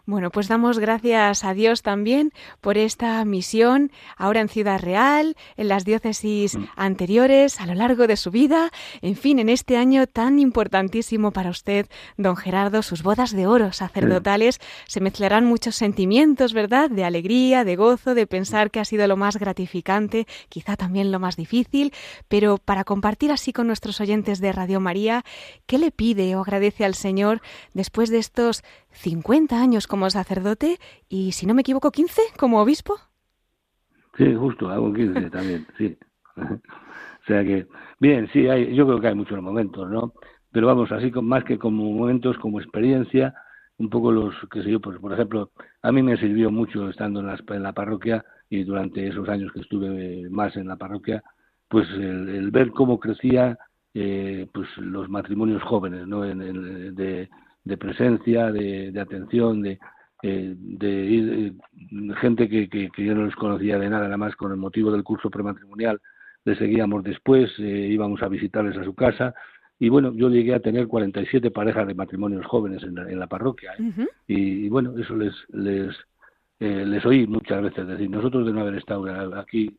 [0.10, 5.68] Bueno, pues damos gracias a Dios también por esta misión, ahora en Ciudad Real, en
[5.68, 6.64] las diócesis mm.
[6.78, 11.50] anteriores, a lo largo de su vida, en fin, en este año tan importantísimo para
[11.50, 16.90] usted, don Gerardo, sus bodas de oro sacerdotales, se mezclarán muchos sentimientos, ¿verdad?
[16.90, 21.20] De alegría, de gozo, de pensar que ha sido lo más gratificante, quizá también lo
[21.20, 21.92] más difícil,
[22.30, 25.26] pero para compartir así con nuestros oyentes de Radio María,
[25.66, 27.42] ¿qué le pide o agradece al Señor
[27.74, 28.64] después de estos
[28.98, 30.78] 50 años como sacerdote
[31.10, 32.96] y, si no me equivoco, 15 como obispo.
[34.18, 35.98] Sí, justo, hago 15 también, sí.
[36.38, 37.68] o sea que,
[38.00, 40.14] bien, sí, hay, yo creo que hay muchos momentos, ¿no?
[40.52, 43.34] Pero vamos, así con, más que como momentos, como experiencia,
[43.78, 47.20] un poco los, que sé yo, pues, por ejemplo, a mí me sirvió mucho estando
[47.20, 51.24] en la, en la parroquia y durante esos años que estuve más en la parroquia,
[51.68, 53.58] pues el, ver cómo crecía
[53.94, 56.26] eh, pues los matrimonios jóvenes, ¿no?
[56.26, 57.30] En, de,
[57.68, 59.80] de presencia, de, atención, de,
[60.24, 64.36] eh, de ir, eh, gente que, que, yo no les conocía de nada, nada más
[64.36, 66.00] con el motivo del curso prematrimonial,
[66.46, 69.34] les seguíamos después, eh, íbamos a visitarles a su casa.
[69.80, 73.28] Y bueno, yo llegué a tener 47 parejas de matrimonios jóvenes en la, en la
[73.28, 73.74] parroquia.
[74.28, 75.96] y, y, bueno, eso les, les,
[76.60, 79.06] eh, les oí muchas veces decir, nosotros de no haber estado
[79.38, 79.70] aquí,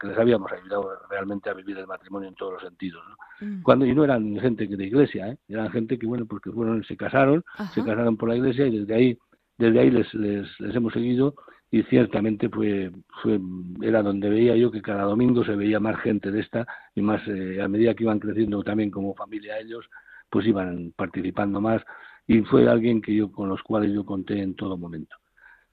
[0.00, 3.02] que les habíamos ayudado realmente a vivir el matrimonio en todos los sentidos.
[3.08, 3.46] ¿no?
[3.46, 3.62] Mm.
[3.62, 5.38] Cuando, y no eran gente que de iglesia, ¿eh?
[5.48, 8.94] eran gente que, bueno, porque fueron, se casaron, se casaron por la iglesia y desde
[8.94, 9.18] ahí,
[9.58, 11.34] desde ahí les, les, les hemos seguido
[11.70, 13.40] y ciertamente fue, fue,
[13.82, 17.20] era donde veía yo que cada domingo se veía más gente de esta y más
[17.26, 19.84] eh, a medida que iban creciendo también como familia ellos,
[20.30, 21.82] pues iban participando más
[22.28, 25.16] y fue alguien que yo con los cuales yo conté en todo momento.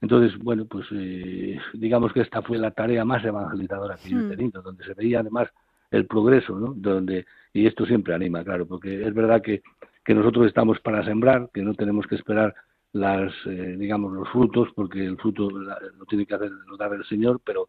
[0.02, 4.22] Entonces, bueno, pues eh, digamos que esta fue la tarea más evangelizadora que yo he
[4.22, 4.30] hmm.
[4.30, 5.48] tenido, donde se veía además
[5.92, 6.74] el progreso, ¿no?
[6.76, 9.62] Donde, y esto siempre anima, claro, porque es verdad que,
[10.04, 12.52] que nosotros estamos para sembrar, que no tenemos que esperar
[12.92, 17.04] las, eh, digamos, los frutos, porque el fruto lo tiene que hacer, lo dar el
[17.04, 17.68] Señor, pero,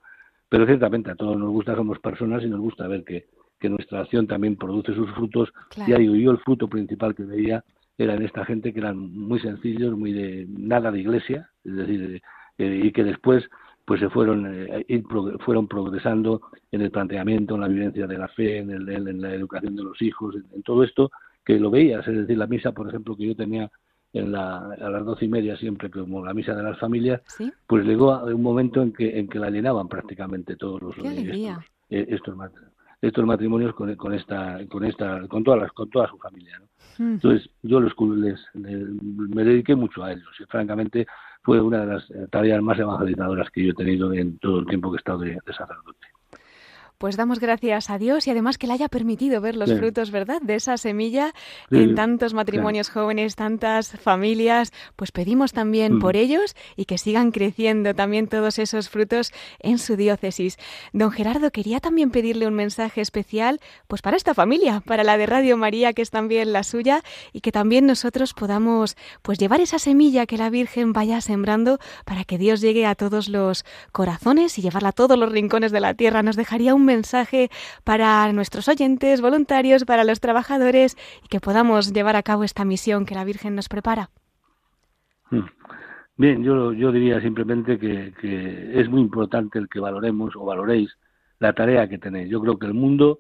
[0.50, 3.28] pero ciertamente a todos nos gusta, somos personas y nos gusta ver que,
[3.60, 5.54] que nuestra acción también produce sus frutos.
[5.88, 7.63] Ya digo, yo el fruto principal que veía
[7.98, 12.21] eran esta gente que eran muy sencillos, muy de nada de iglesia, es decir,
[12.58, 13.43] eh, y que después
[13.86, 15.04] pues se fueron eh,
[15.43, 19.34] fueron progresando en el planteamiento, en la vivencia de la fe, en, el, en la
[19.34, 21.12] educación de los hijos, en, todo esto
[21.43, 23.69] que lo veías, es decir, la misa, por ejemplo, que yo tenía
[24.13, 27.21] en la, a las doce y media siempre como la misa de las familias,
[27.67, 31.58] pues llegó a un momento en que en que la llenaban prácticamente todos los eh,
[31.89, 32.36] estos,
[33.02, 36.67] estos matrimonios con, con esta con esta con todas las con toda su familia ¿no?
[37.00, 41.08] Entonces, yo los, les, me dediqué mucho a ellos y francamente
[41.42, 44.92] fue una de las tareas más evangelizadoras que yo he tenido en todo el tiempo
[44.92, 46.12] que he estado de sacerdote
[47.04, 50.42] pues damos gracias a Dios y además que le haya permitido ver los frutos, ¿verdad?,
[50.42, 51.34] de esa semilla
[51.70, 54.72] en tantos matrimonios jóvenes, tantas familias.
[54.96, 56.00] Pues pedimos también mm.
[56.00, 60.56] por ellos y que sigan creciendo también todos esos frutos en su diócesis.
[60.94, 65.26] Don Gerardo, quería también pedirle un mensaje especial, pues para esta familia, para la de
[65.26, 69.78] Radio María, que es también la suya, y que también nosotros podamos, pues llevar esa
[69.78, 74.62] semilla que la Virgen vaya sembrando para que Dios llegue a todos los corazones y
[74.62, 76.24] llevarla a todos los rincones de la tierra.
[76.24, 76.93] Nos dejaría un mensaje
[77.84, 83.06] para nuestros oyentes, voluntarios, para los trabajadores y que podamos llevar a cabo esta misión
[83.06, 84.10] que la Virgen nos prepara?
[85.30, 85.46] Hmm.
[86.16, 90.96] Bien, yo, yo diría simplemente que, que es muy importante el que valoremos o valoréis
[91.40, 92.30] la tarea que tenéis.
[92.30, 93.20] Yo creo que el mundo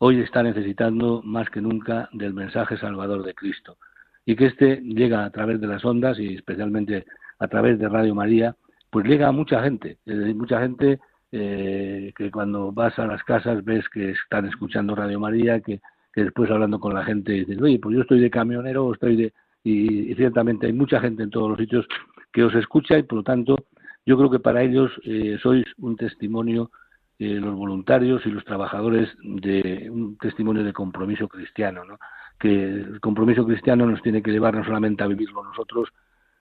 [0.00, 3.76] hoy está necesitando más que nunca del mensaje salvador de Cristo
[4.24, 7.04] y que este llega a través de las ondas y especialmente
[7.38, 8.56] a través de Radio María,
[8.90, 9.98] pues llega a mucha gente,
[10.34, 11.00] mucha gente
[11.34, 15.80] eh, que cuando vas a las casas ves que están escuchando Radio María, que,
[16.14, 19.32] después hablando con la gente dices, oye, pues yo estoy de camionero o estoy de...
[19.64, 21.86] Y, ciertamente hay mucha gente en todos los sitios
[22.32, 23.56] que os escucha y por lo tanto
[24.04, 26.70] yo creo que para ellos eh, sois un testimonio,
[27.18, 31.98] eh, los voluntarios y los trabajadores, de un testimonio de compromiso cristiano, ¿no?
[32.38, 35.88] que el compromiso cristiano nos tiene que llevar no solamente a vivirlo nosotros,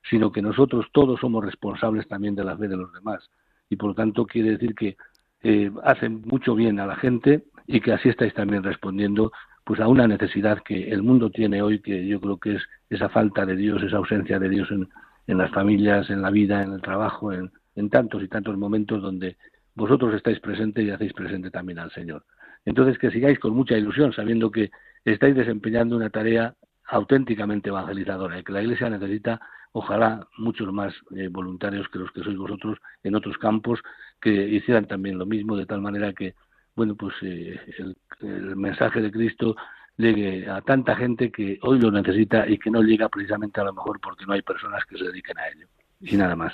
[0.10, 3.30] sino que nosotros todos somos responsables también de la fe de los demás
[3.72, 4.98] y por tanto quiere decir que
[5.44, 9.32] eh, hacen mucho bien a la gente y que así estáis también respondiendo
[9.64, 13.08] pues a una necesidad que el mundo tiene hoy que yo creo que es esa
[13.08, 14.90] falta de Dios, esa ausencia de Dios en,
[15.28, 19.02] en las familias, en la vida, en el trabajo, en, en tantos y tantos momentos
[19.02, 19.38] donde
[19.74, 22.26] vosotros estáis presentes y hacéis presente también al Señor.
[22.66, 24.70] Entonces que sigáis con mucha ilusión sabiendo que
[25.06, 26.56] estáis desempeñando una tarea
[26.90, 29.40] auténticamente evangelizadora y que la Iglesia necesita
[29.74, 33.80] ojalá muchos más eh, voluntarios que los que sois vosotros en otros campos
[34.20, 36.36] que hicieran también lo mismo de tal manera que
[36.76, 37.96] bueno pues eh, el,
[38.56, 39.56] mensaje de Cristo
[39.98, 43.74] llegue a tanta gente que hoy lo necesita y que no llega precisamente a lo
[43.74, 45.68] mejor porque no hay personas que se dediquen a ello.
[46.00, 46.54] y nada más.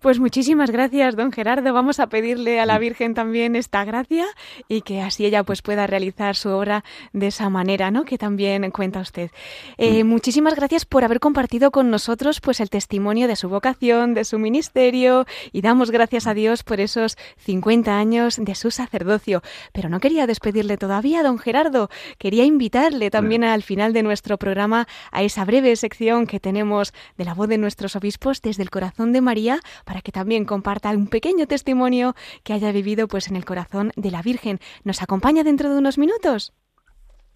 [0.00, 1.74] Pues muchísimas gracias, don Gerardo.
[1.74, 4.24] Vamos a pedirle a la Virgen también esta gracia
[4.66, 8.06] y que así ella pues pueda realizar su obra de esa manera, ¿no?
[8.06, 9.30] Que también cuenta usted.
[9.76, 14.24] Eh, muchísimas gracias por haber compartido con nosotros pues el testimonio de su vocación, de
[14.24, 19.42] su ministerio y damos gracias a Dios por esos 50 años de su sacerdocio.
[19.74, 21.90] Pero no quería despedirle todavía, don Gerardo.
[22.16, 27.26] Quería invitarle también al final de nuestro programa a esa breve sección que tenemos de
[27.26, 29.60] la voz de nuestros obispos desde el corazón de María
[29.90, 34.12] para que también comparta un pequeño testimonio que haya vivido pues en el corazón de
[34.12, 34.60] la Virgen.
[34.84, 36.52] ¿Nos acompaña dentro de unos minutos?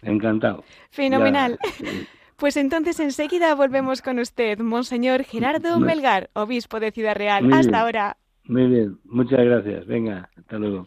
[0.01, 0.63] Encantado.
[0.89, 1.59] Fenomenal.
[2.37, 7.49] Pues entonces enseguida volvemos con usted, Monseñor Gerardo Melgar, obispo de Ciudad Real.
[7.53, 8.17] hasta ahora.
[8.43, 9.85] Muy bien, muchas gracias.
[9.85, 10.85] Venga, hasta luego.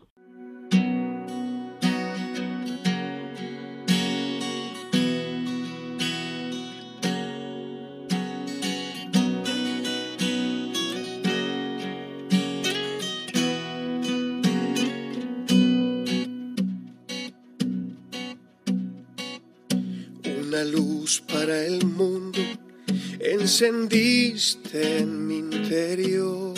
[23.61, 26.55] Encendiste en mi interior.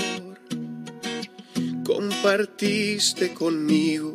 [1.82, 4.14] Compartiste conmigo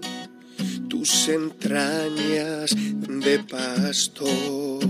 [0.88, 4.86] tus entrañas de pastor.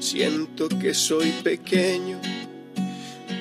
[0.00, 2.20] Siento que soy pequeño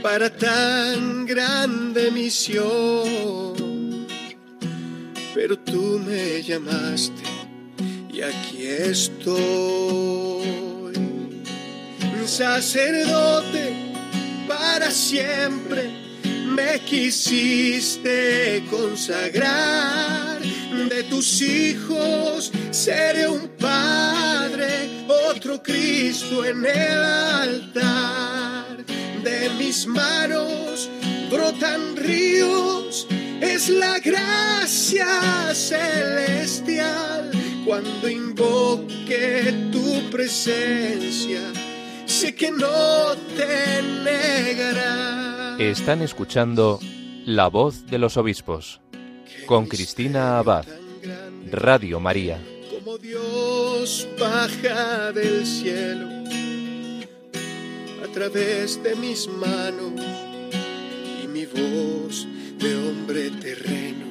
[0.02, 4.08] para tan grande misión,
[5.36, 7.24] pero tú me llamaste
[8.14, 10.69] y aquí estoy,
[12.28, 13.74] sacerdote
[14.48, 15.90] para siempre.
[16.46, 20.40] Me quisiste consagrar,
[20.90, 28.86] de tus hijos seré un padre, otro Cristo en el altar.
[29.24, 30.90] De mis manos
[31.30, 33.08] brotan ríos,
[33.42, 37.32] es la gracia celestial
[37.66, 41.42] cuando invoque tu presencia,
[42.20, 45.56] sé que no te negará.
[45.58, 46.80] Están escuchando
[47.26, 48.82] La voz de los obispos
[49.46, 50.66] con Cristina Abad,
[51.50, 52.38] Radio María.
[52.70, 56.08] Como Dios baja del cielo
[58.04, 59.94] a través de mis manos
[61.24, 62.28] y mi voz
[62.58, 64.10] de hombre terreno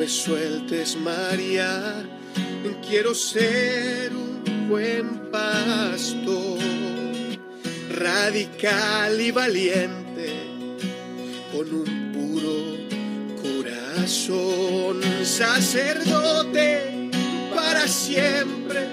[0.00, 2.06] me sueltes, María.
[2.88, 4.19] Quiero ser un
[4.70, 6.60] buen pastor,
[7.92, 10.30] radical y valiente,
[11.52, 12.78] con un puro
[13.42, 17.10] corazón, sacerdote
[17.52, 18.86] para siempre.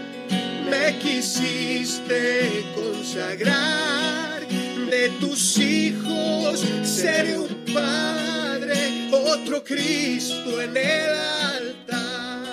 [0.67, 11.66] Me quisiste consagrar, de tus hijos seré un padre otro Cristo en el altar.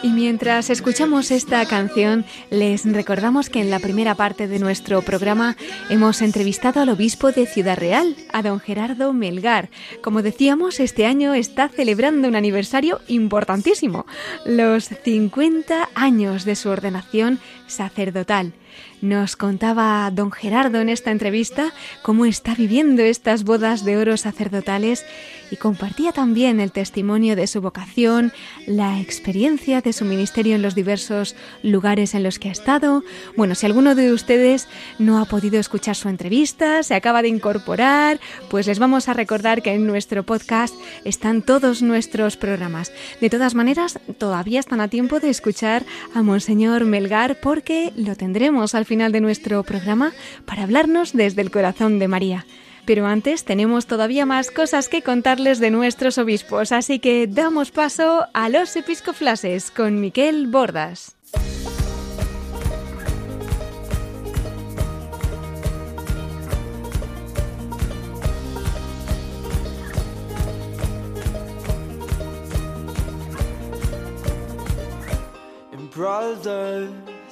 [0.04, 5.56] Y mientras escuchamos esta canción, les recordamos que en la primera parte de nuestro programa
[5.88, 9.70] hemos entrevistado al obispo de Ciudad Real, a don Gerardo Melgar.
[10.02, 14.04] Como decíamos, este año está celebrando un aniversario importantísimo,
[14.44, 18.52] los 50 años de su ordenación sacerdotal.
[19.00, 25.04] Nos contaba don Gerardo en esta entrevista cómo está viviendo estas bodas de oro sacerdotales
[25.50, 28.32] y compartía también el testimonio de su vocación,
[28.66, 33.04] la experiencia de su ministerio en los diversos lugares en los que ha estado.
[33.36, 38.20] Bueno, si alguno de ustedes no ha podido escuchar su entrevista, se acaba de incorporar,
[38.48, 42.90] pues les vamos a recordar que en nuestro podcast están todos nuestros programas.
[43.20, 45.84] De todas maneras, todavía están a tiempo de escuchar
[46.14, 50.14] a Monseñor Melgar porque lo tendremos al final de nuestro programa
[50.46, 52.46] para hablarnos desde el corazón de María.
[52.86, 58.26] Pero antes tenemos todavía más cosas que contarles de nuestros obispos, así que damos paso
[58.32, 61.14] a los episcoflases con Miquel Bordas.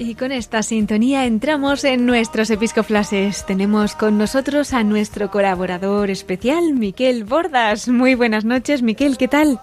[0.00, 3.44] Y con esta sintonía entramos en nuestros episcoflases.
[3.46, 7.88] Tenemos con nosotros a nuestro colaborador especial, Miquel Bordas.
[7.88, 9.60] Muy buenas noches, Miquel, ¿qué tal?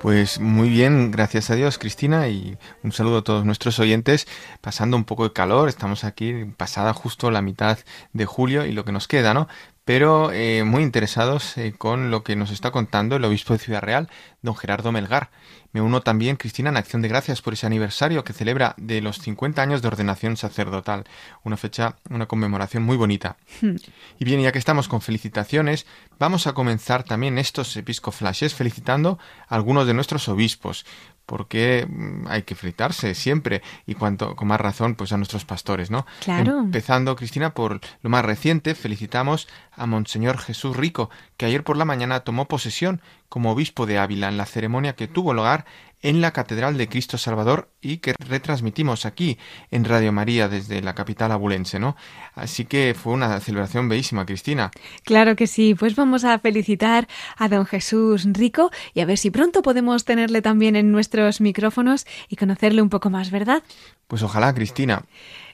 [0.00, 4.26] Pues muy bien, gracias a Dios, Cristina, y un saludo a todos nuestros oyentes.
[4.60, 7.78] Pasando un poco de calor, estamos aquí pasada justo la mitad
[8.12, 9.46] de julio y lo que nos queda, ¿no?
[9.84, 13.82] Pero eh, muy interesados eh, con lo que nos está contando el obispo de Ciudad
[13.82, 14.08] Real,
[14.42, 15.30] don Gerardo Melgar.
[15.76, 19.18] Me uno también, Cristina, en acción de gracias por ese aniversario que celebra de los
[19.18, 21.04] 50 años de ordenación sacerdotal.
[21.44, 23.36] Una fecha, una conmemoración muy bonita.
[23.60, 23.76] Hmm.
[24.18, 25.84] Y bien, ya que estamos con felicitaciones,
[26.18, 29.18] vamos a comenzar también estos episcoflashes felicitando
[29.48, 30.86] a algunos de nuestros obispos
[31.26, 35.90] porque mm, hay que fritarse siempre y cuanto con más razón pues a nuestros pastores,
[35.90, 36.06] ¿no?
[36.20, 36.60] Claro.
[36.60, 41.84] Empezando Cristina por lo más reciente, felicitamos a Monseñor Jesús Rico, que ayer por la
[41.84, 43.02] mañana tomó posesión
[43.36, 45.66] como obispo de Ávila en la ceremonia que tuvo lugar
[46.00, 49.36] en la Catedral de Cristo Salvador y que retransmitimos aquí
[49.70, 51.96] en Radio María desde la capital abulense, ¿no?
[52.34, 54.70] Así que fue una celebración bellísima, Cristina.
[55.04, 59.30] Claro que sí, pues vamos a felicitar a don Jesús Rico y a ver si
[59.30, 63.62] pronto podemos tenerle también en nuestros micrófonos y conocerle un poco más, ¿verdad?
[64.06, 65.02] Pues ojalá, Cristina.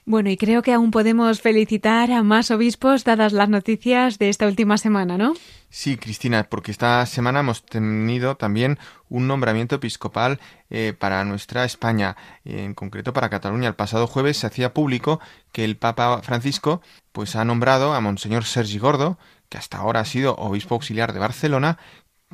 [0.05, 4.47] Bueno, y creo que aún podemos felicitar a más obispos dadas las noticias de esta
[4.47, 5.33] última semana, ¿no?
[5.69, 8.77] Sí, Cristina, porque esta semana hemos tenido también
[9.07, 13.69] un nombramiento episcopal eh, para nuestra España, en concreto para Cataluña.
[13.69, 15.21] El pasado jueves se hacía público
[15.53, 16.81] que el Papa Francisco
[17.13, 21.19] pues ha nombrado a Monseñor Sergi Gordo, que hasta ahora ha sido obispo auxiliar de
[21.19, 21.77] Barcelona,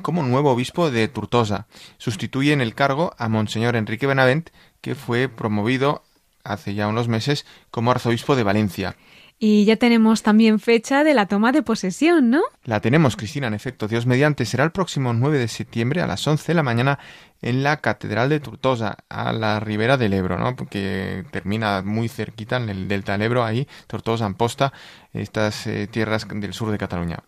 [0.02, 1.68] como nuevo obispo de Tortosa.
[1.98, 4.50] Sustituye en el cargo a Monseñor Enrique Benavent,
[4.80, 6.02] que fue promovido
[6.44, 8.96] hace ya unos meses como arzobispo de Valencia.
[9.42, 12.42] Y ya tenemos también fecha de la toma de posesión, ¿no?
[12.64, 13.88] La tenemos, Cristina, en efecto.
[13.88, 16.98] Dios mediante será el próximo 9 de septiembre a las 11 de la mañana
[17.40, 20.54] en la Catedral de Tortosa, a la ribera del Ebro, ¿no?
[20.56, 24.74] Porque termina muy cerquita en el delta del Ebro, ahí, Tortosa, Amposta,
[25.14, 27.20] estas eh, tierras del sur de Cataluña.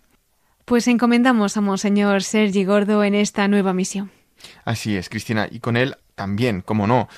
[0.66, 4.10] Pues encomendamos a Monseñor Sergi Gordo en esta nueva misión.
[4.66, 7.08] Así es, Cristina, y con él también, como no,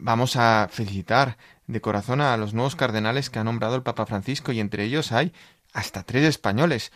[0.00, 1.36] vamos a felicitar
[1.66, 5.12] de corazón a los nuevos cardenales que ha nombrado el Papa Francisco y entre ellos
[5.12, 5.32] hay
[5.72, 6.92] hasta tres españoles.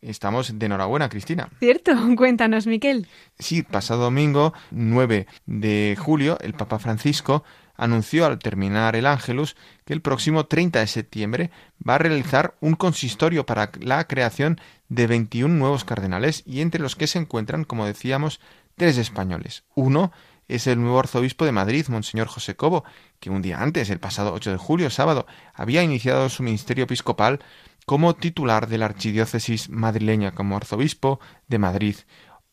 [0.00, 1.48] Estamos de enhorabuena, Cristina.
[1.58, 3.08] Cierto, cuéntanos, Miquel.
[3.38, 7.44] Sí, pasado domingo 9 de julio, el Papa Francisco
[7.76, 11.50] anunció al terminar el Ángelus que el próximo 30 de septiembre
[11.88, 16.96] va a realizar un consistorio para la creación de 21 nuevos cardenales y entre los
[16.96, 18.40] que se encuentran, como decíamos,
[18.76, 19.64] tres españoles.
[19.74, 20.12] Uno
[20.48, 22.84] es el nuevo arzobispo de Madrid, Monseñor José Cobo,
[23.20, 27.40] que un día antes, el pasado 8 de julio, sábado, había iniciado su ministerio episcopal
[27.86, 31.96] como titular de la archidiócesis madrileña, como arzobispo de Madrid.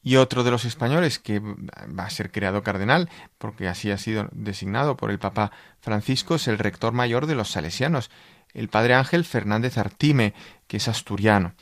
[0.03, 4.29] Y otro de los españoles que va a ser creado cardenal, porque así ha sido
[4.33, 8.11] designado por el Papa Francisco, es el rector mayor de los salesianos,
[8.53, 10.33] el padre Ángel Fernández Artime,
[10.67, 11.55] que es asturiano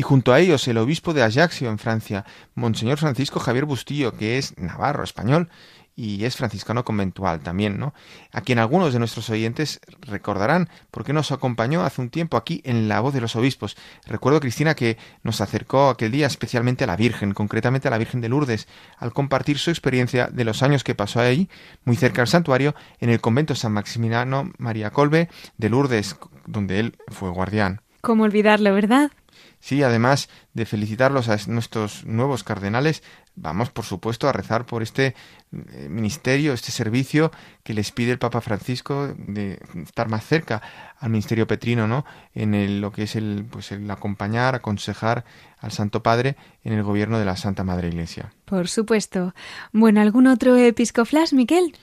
[0.00, 2.24] y junto a ellos el obispo de Ajaccio en Francia,
[2.54, 5.50] Monseñor Francisco Javier Bustillo, que es navarro español
[5.94, 7.92] y es franciscano conventual también, ¿no?
[8.32, 12.88] A quien algunos de nuestros oyentes recordarán porque nos acompañó hace un tiempo aquí en
[12.88, 13.76] La Voz de los Obispos.
[14.06, 18.22] Recuerdo, Cristina, que nos acercó aquel día especialmente a la Virgen, concretamente a la Virgen
[18.22, 21.50] de Lourdes, al compartir su experiencia de los años que pasó ahí,
[21.84, 25.28] muy cerca del santuario, en el convento San Maximiliano María Colbe
[25.58, 27.82] de Lourdes, donde él fue guardián.
[28.00, 29.10] ¿Cómo olvidarlo, verdad?
[29.60, 33.02] Sí, además de felicitarlos a nuestros nuevos cardenales,
[33.36, 35.14] vamos por supuesto a rezar por este
[35.52, 37.30] eh, ministerio, este servicio
[37.62, 40.62] que les pide el Papa Francisco de estar más cerca
[40.98, 42.06] al ministerio petrino, ¿no?
[42.34, 45.26] En lo que es el, pues el acompañar, aconsejar
[45.58, 48.32] al Santo Padre en el gobierno de la Santa Madre Iglesia.
[48.46, 49.34] Por supuesto.
[49.72, 51.76] Bueno, ¿algún otro episcoflash, Miquel?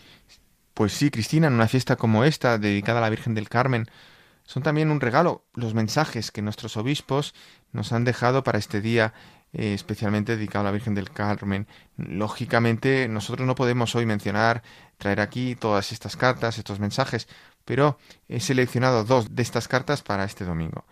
[0.74, 3.88] Pues sí, Cristina, en una fiesta como esta, dedicada a la Virgen del Carmen,
[4.48, 7.36] son también un regalo los mensajes que nuestros obispos
[7.72, 9.14] nos han dejado para este día
[9.54, 11.68] eh, especialmente dedicado a la Virgen del Carmen.
[11.96, 14.62] Lógicamente, nosotros no podemos hoy mencionar,
[14.98, 17.28] traer aquí todas estas cartas, estos mensajes,
[17.64, 17.98] pero
[18.28, 20.86] he seleccionado dos de estas cartas para este domingo.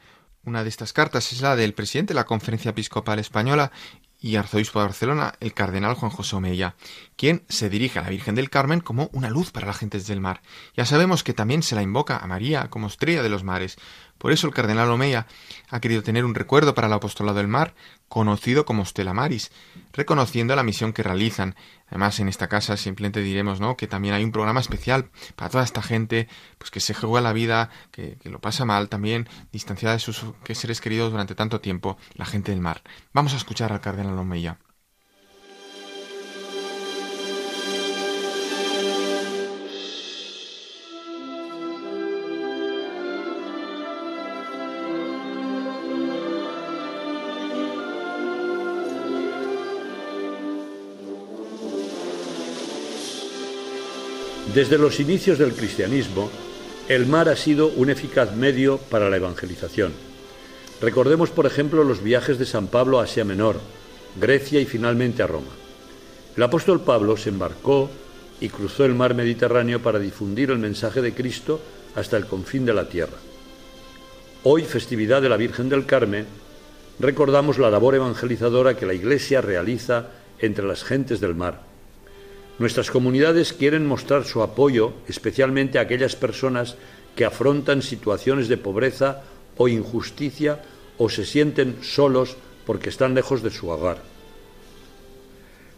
[0.46, 3.72] Una de estas cartas es la del presidente de la Conferencia Episcopal Española
[4.26, 6.74] y arzobispo de Barcelona, el cardenal Juan José Omeya,
[7.16, 10.20] quien se dirige a la Virgen del Carmen como una luz para las gentes del
[10.20, 10.42] mar.
[10.76, 13.78] Ya sabemos que también se la invoca a María como estrella de los mares,
[14.18, 15.28] por eso el cardenal Omeya
[15.70, 17.76] ha querido tener un recuerdo para el apostolado del mar,
[18.08, 19.52] conocido como Stella Maris,
[19.94, 21.56] reconociendo la misión que realizan.
[21.88, 23.78] Además, en esta casa simplemente diremos ¿no?
[23.78, 26.28] que también hay un programa especial para toda esta gente
[26.58, 30.82] pues que se juega la vida, que, lo pasa mal también, distanciada de sus seres
[30.82, 32.82] queridos durante tanto tiempo, la gente del mar.
[33.14, 34.60] Vamos a escuchar al cardenal Omeya.
[54.56, 56.32] Desde los inicios del cristianismo,
[56.88, 59.92] el mar ha sido un eficaz medio para la evangelización.
[60.80, 63.60] Recordemos, por ejemplo, los viajes de San Pablo a Asia Menor,
[64.18, 65.52] Grecia y finalmente a Roma.
[66.38, 67.90] El apóstol Pablo se embarcó
[68.40, 71.60] y cruzó el mar Mediterráneo para difundir el mensaje de Cristo
[71.94, 73.18] hasta el confín de la tierra.
[74.44, 76.28] Hoy, festividad de la Virgen del Carmen,
[77.00, 81.75] recordamos la labor evangelizadora que la Iglesia realiza entre las gentes del mar.
[82.58, 86.78] Nuestras comunidades quieren mostrar su apoyo especialmente a aquellas personas
[87.16, 89.24] que afrontan situaciones de pobreza
[89.58, 90.62] o injusticia
[90.98, 94.02] o se sienten solos porque están lejos de su hogar.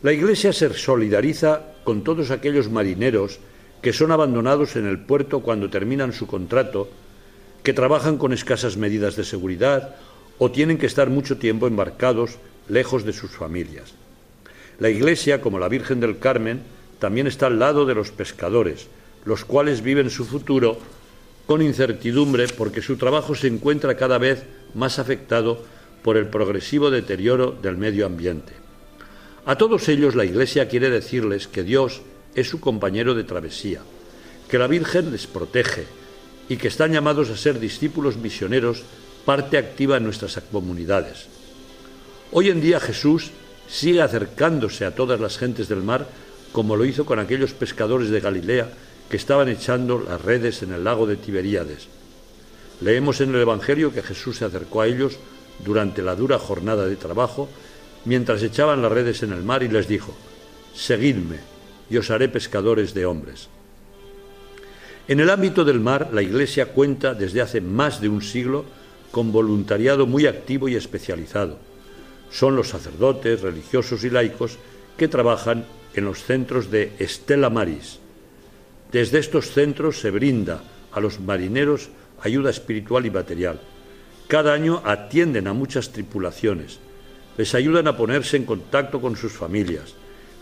[0.03, 3.39] La Iglesia se solidariza con todos aquellos marineros
[3.81, 6.89] que son abandonados en el puerto cuando terminan su contrato,
[7.63, 9.95] que trabajan con escasas medidas de seguridad
[10.37, 12.37] o tienen que estar mucho tiempo embarcados
[12.69, 13.93] lejos de sus familias.
[14.79, 16.61] La Iglesia, como la Virgen del Carmen,
[16.99, 18.87] también está al lado de los pescadores,
[19.25, 20.77] los cuales viven su futuro
[21.45, 24.43] con incertidumbre porque su trabajo se encuentra cada vez
[24.75, 25.63] más afectado
[26.03, 28.53] por el progresivo deterioro del medio ambiente.
[29.45, 32.01] A todos ellos la Iglesia quiere decirles que Dios
[32.35, 33.81] es su compañero de travesía,
[34.49, 35.85] que la Virgen les protege
[36.49, 38.83] y que están llamados a ser discípulos misioneros,
[39.25, 41.27] parte activa en nuestras comunidades.
[42.31, 43.31] Hoy en día Jesús
[43.67, 46.07] sigue acercándose a todas las gentes del mar,
[46.51, 48.69] como lo hizo con aquellos pescadores de Galilea
[49.09, 51.87] que estaban echando las redes en el lago de Tiberíades.
[52.81, 55.17] Leemos en el Evangelio que Jesús se acercó a ellos
[55.63, 57.49] durante la dura jornada de trabajo,
[58.05, 60.15] mientras echaban las redes en el mar y les dijo,
[60.73, 61.39] Seguidme,
[61.89, 63.49] y os haré pescadores de hombres.
[65.07, 68.65] En el ámbito del mar, la Iglesia cuenta desde hace más de un siglo
[69.11, 71.66] con voluntariado muy activo y especializado.
[72.31, 74.57] Son los sacerdotes, religiosos y laicos
[74.97, 77.99] que trabajan en los centros de Estela Maris,
[78.91, 81.89] desde estos centros se brinda a los marineros
[82.21, 83.59] ayuda espiritual y material.
[84.27, 86.79] Cada año atienden a muchas tripulaciones,
[87.37, 89.93] les ayudan a ponerse en contacto con sus familias,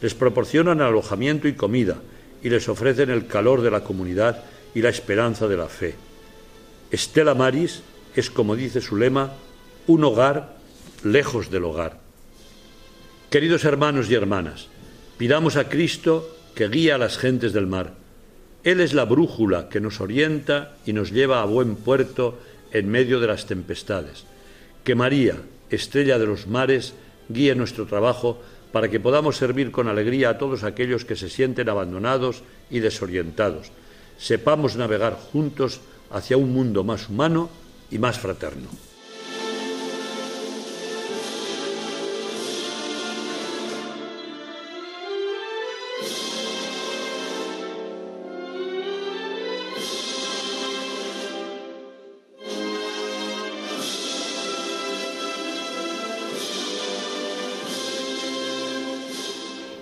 [0.01, 1.97] les proporcionan alojamiento y comida
[2.43, 4.43] y les ofrecen el calor de la comunidad
[4.75, 5.95] y la esperanza de la fe.
[6.91, 7.81] Estela Maris
[8.15, 9.33] es, como dice su lema,
[9.87, 10.55] un hogar
[11.05, 11.99] lejos del hogar.
[13.29, 14.67] Queridos hermanos y hermanas,
[15.17, 17.93] pidamos a Cristo que guíe a las gentes del mar
[18.65, 22.39] él es la brújula que nos orienta y nos lleva a buen puerto
[22.71, 24.25] en medio de las tempestades.
[24.83, 25.35] Que María,
[25.69, 26.95] estrella de los mares,
[27.29, 28.41] guíe nuestro trabajo
[28.71, 32.41] para que podamos servir con alegría a todos aquellos que se sienten abandonados
[32.71, 33.69] y desorientados.
[34.17, 37.51] Sepamos navegar juntos hacia un mundo más humano
[37.91, 38.69] y más fraterno.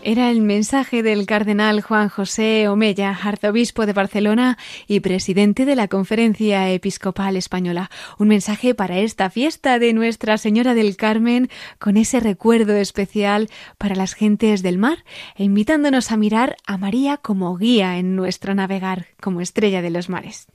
[0.06, 5.88] Era el mensaje del cardenal Juan José Omella, arzobispo de Barcelona y presidente de la
[5.88, 7.90] Conferencia Episcopal Española.
[8.18, 11.50] Un mensaje para esta fiesta de Nuestra Señora del Carmen,
[11.80, 17.16] con ese recuerdo especial para las gentes del mar, e invitándonos a mirar a María
[17.16, 20.48] como guía en nuestro navegar, como estrella de los mares.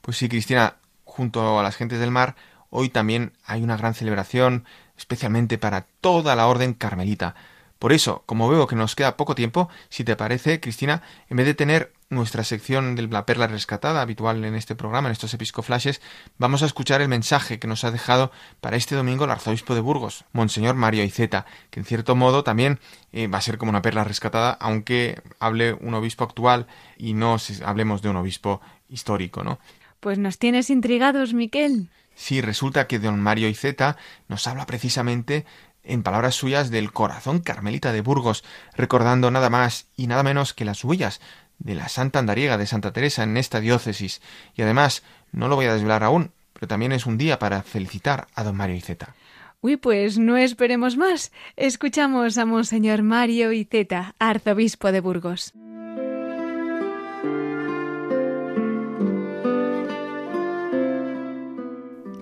[0.00, 2.34] Pues sí, Cristina, junto a las gentes del mar,
[2.70, 4.64] hoy también hay una gran celebración,
[4.98, 7.36] especialmente para toda la orden carmelita
[7.78, 11.46] por eso, como veo que nos queda poco tiempo, si te parece, Cristina, en vez
[11.46, 16.00] de tener nuestra sección de la perla rescatada habitual en este programa, en estos episcoflashes,
[16.38, 19.80] vamos a escuchar el mensaje que nos ha dejado para este domingo el arzobispo de
[19.80, 22.78] Burgos, Monseñor Mario Iceta, que en cierto modo también
[23.12, 26.66] eh, va a ser como una perla rescatada, aunque hable un obispo actual
[26.96, 29.58] y no hablemos de un obispo histórico, ¿no?
[30.00, 31.90] Pues nos tienes intrigados, Miquel.
[32.14, 33.98] Sí, resulta que don Mario Iceta
[34.28, 35.44] nos habla precisamente
[35.86, 38.44] en palabras suyas del corazón carmelita de Burgos,
[38.76, 41.20] recordando nada más y nada menos que las huellas
[41.58, 44.20] de la Santa Andariega de Santa Teresa en esta diócesis.
[44.54, 48.26] Y además, no lo voy a desvelar aún, pero también es un día para felicitar
[48.34, 49.14] a don Mario Iceta.
[49.60, 51.32] Uy, pues no esperemos más.
[51.56, 55.54] Escuchamos a Monseñor Mario Iceta, arzobispo de Burgos.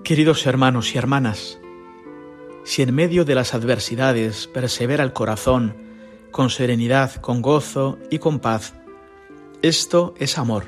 [0.03, 1.59] Queridos hermanos y hermanas,
[2.65, 5.75] si en medio de las adversidades persevera el corazón,
[6.31, 8.73] con serenidad, con gozo y con paz,
[9.61, 10.65] esto es amor,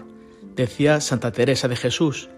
[0.56, 2.30] decía Santa Teresa de Jesús,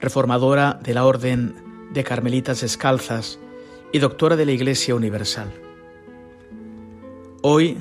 [0.00, 1.54] reformadora de la Orden
[1.92, 3.38] de Carmelitas Descalzas
[3.92, 5.52] y doctora de la Iglesia Universal.
[7.42, 7.78] Hoy,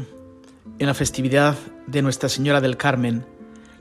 [0.80, 1.56] en la festividad
[1.86, 3.26] de Nuestra Señora del Carmen,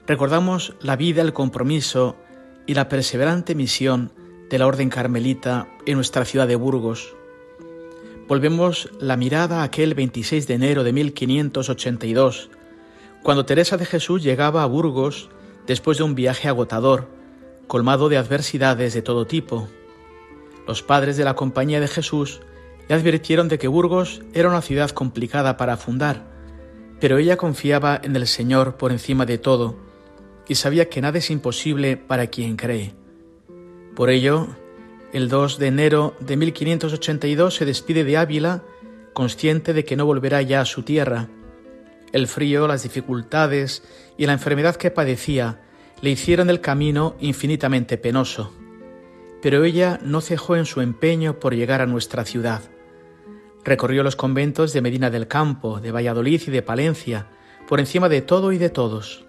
[0.07, 2.17] recordamos la vida, el compromiso
[2.67, 4.13] y la perseverante misión
[4.51, 7.15] de la Orden Carmelita en nuestra ciudad de Burgos.
[8.29, 12.51] Volvemos la mirada a aquel 26 de enero de 1582,
[13.23, 15.31] cuando Teresa de Jesús llegaba a Burgos
[15.67, 17.09] después de un viaje agotador,
[17.67, 19.67] colmado de adversidades de todo tipo.
[20.67, 22.43] Los padres de la Compañía de Jesús
[22.87, 26.27] le advirtieron de que Burgos era una ciudad complicada para fundar,
[27.01, 29.79] pero ella confiaba en el Señor por encima de todo
[30.47, 32.95] y sabía que nada es imposible para quien cree.
[33.97, 34.49] Por ello,
[35.13, 38.63] el 2 de enero de 1582 se despide de Ávila,
[39.15, 41.29] consciente de que no volverá ya a su tierra.
[42.13, 43.83] El frío, las dificultades
[44.19, 45.63] y la enfermedad que padecía
[46.03, 48.53] le hicieron el camino infinitamente penoso.
[49.41, 52.63] Pero ella no cejó en su empeño por llegar a nuestra ciudad.
[53.65, 57.29] Recorrió los conventos de Medina del Campo, de Valladolid y de Palencia,
[57.67, 59.25] por encima de todo y de todos.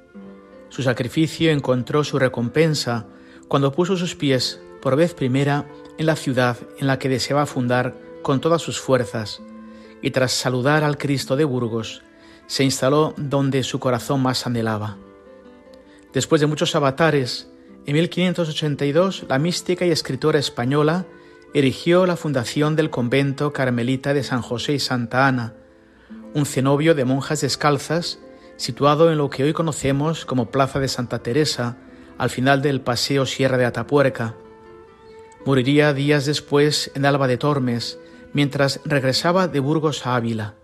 [0.69, 3.07] Su sacrificio encontró su recompensa
[3.47, 5.65] cuando puso sus pies por vez primera
[5.97, 9.41] en la ciudad en la que deseaba fundar con todas sus fuerzas,
[10.01, 12.01] y tras saludar al Cristo de Burgos,
[12.47, 14.97] se instaló donde su corazón más anhelaba.
[16.13, 17.49] Después de muchos avatares,
[17.85, 21.05] en 1582 la mística y escritora española
[21.53, 25.53] erigió la fundación del convento carmelita de San José y Santa Ana,
[26.33, 28.19] un cenobio de monjas descalzas
[28.59, 31.77] situado en lo que hoy conocemos como Plaza de Santa Teresa,
[32.17, 34.35] al final del Paseo Sierra de Atapuerca.
[35.45, 37.97] Moriría días después en Alba de Tormes,
[38.33, 40.55] mientras regresaba de Burgos a Ávila,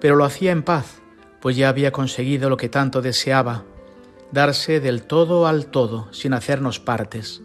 [0.00, 1.00] pero lo hacía en paz,
[1.40, 3.64] pues ya había conseguido lo que tanto deseaba,
[4.32, 7.40] darse del todo al todo, sin hacernos partes.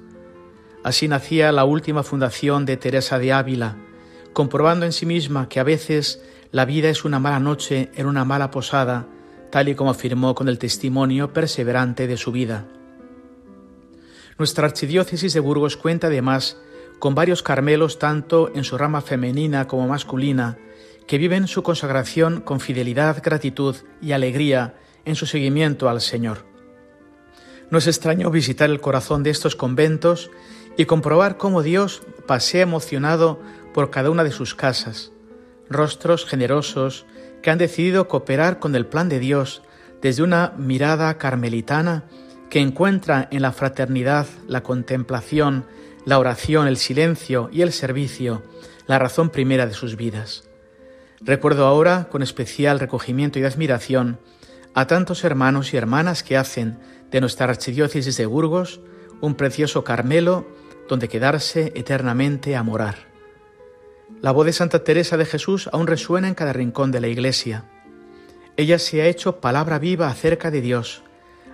[0.83, 3.77] Así nacía la última fundación de Teresa de Ávila,
[4.33, 8.25] comprobando en sí misma que a veces la vida es una mala noche en una
[8.25, 9.07] mala posada,
[9.51, 12.65] tal y como afirmó con el testimonio perseverante de su vida.
[14.37, 16.57] Nuestra archidiócesis de Burgos cuenta además
[16.99, 20.57] con varios carmelos tanto en su rama femenina como masculina,
[21.07, 24.75] que viven su consagración con fidelidad, gratitud y alegría
[25.05, 26.45] en su seguimiento al Señor.
[27.69, 30.29] No es extraño visitar el corazón de estos conventos
[30.75, 33.39] y comprobar cómo Dios pasea emocionado
[33.73, 35.13] por cada una de sus casas,
[35.69, 37.05] rostros generosos
[37.41, 39.61] que han decidido cooperar con el plan de Dios
[40.01, 42.03] desde una mirada carmelitana
[42.55, 45.65] que encuentra en la fraternidad, la contemplación,
[46.05, 48.43] la oración, el silencio y el servicio
[48.87, 50.47] la razón primera de sus vidas.
[51.19, 54.21] Recuerdo ahora, con especial recogimiento y admiración,
[54.73, 56.79] a tantos hermanos y hermanas que hacen
[57.11, 58.79] de nuestra archidiócesis de Burgos
[59.19, 60.47] un precioso Carmelo
[60.87, 63.09] donde quedarse eternamente a morar.
[64.21, 67.65] La voz de Santa Teresa de Jesús aún resuena en cada rincón de la Iglesia.
[68.55, 71.03] Ella se ha hecho palabra viva acerca de Dios,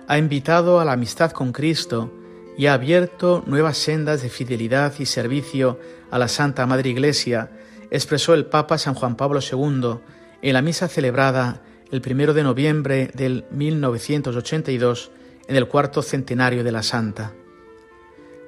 [0.08, 2.12] ha invitado a la amistad con Cristo
[2.56, 5.78] y ha abierto nuevas sendas de fidelidad y servicio
[6.10, 7.50] a la Santa Madre Iglesia,
[7.90, 10.00] expresó el Papa San Juan Pablo II
[10.42, 15.10] en la misa celebrada el primero de noviembre del 1982
[15.46, 17.32] en el cuarto centenario de la Santa.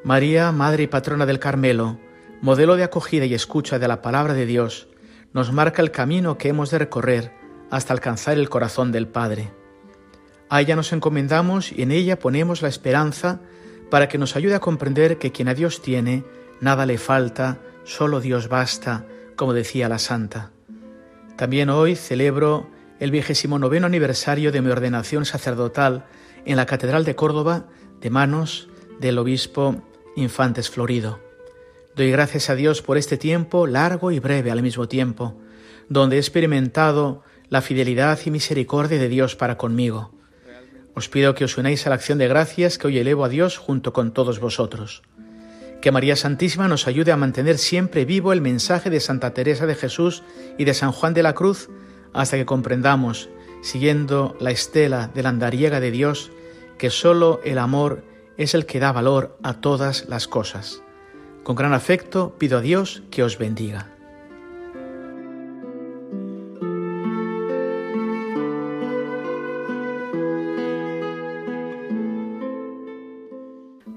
[0.03, 1.99] María, Madre y Patrona del Carmelo,
[2.41, 4.89] modelo de acogida y escucha de la palabra de Dios,
[5.33, 7.33] nos marca el camino que hemos de recorrer
[7.71, 9.51] hasta alcanzar el corazón del Padre.
[10.55, 13.41] A ella nos encomendamos y en ella ponemos la esperanza
[13.91, 16.23] para que nos ayude a comprender que quien a Dios tiene,
[16.61, 20.53] nada le falta, solo Dios basta, como decía la Santa.
[21.37, 26.05] También hoy celebro el vigésimo noveno aniversario de mi ordenación sacerdotal
[26.45, 27.65] en la Catedral de Córdoba
[28.01, 28.69] de manos
[29.01, 29.83] del obispo
[30.15, 31.19] Infantes Florido.
[31.97, 35.35] Doy gracias a Dios por este tiempo largo y breve al mismo tiempo,
[35.89, 40.15] donde he experimentado la fidelidad y misericordia de Dios para conmigo
[40.95, 43.59] os pido que os unáis a la acción de gracias que hoy elevo a Dios
[43.59, 45.03] junto con todos vosotros.
[45.81, 49.75] Que María Santísima nos ayude a mantener siempre vivo el mensaje de Santa Teresa de
[49.75, 50.23] Jesús
[50.57, 51.69] y de San Juan de la Cruz
[52.13, 53.29] hasta que comprendamos,
[53.63, 56.31] siguiendo la estela de la andariega de Dios,
[56.79, 58.05] que sólo el amor
[58.37, 60.81] es el que da valor a todas las cosas.
[61.43, 63.94] Con gran afecto pido a Dios que os bendiga.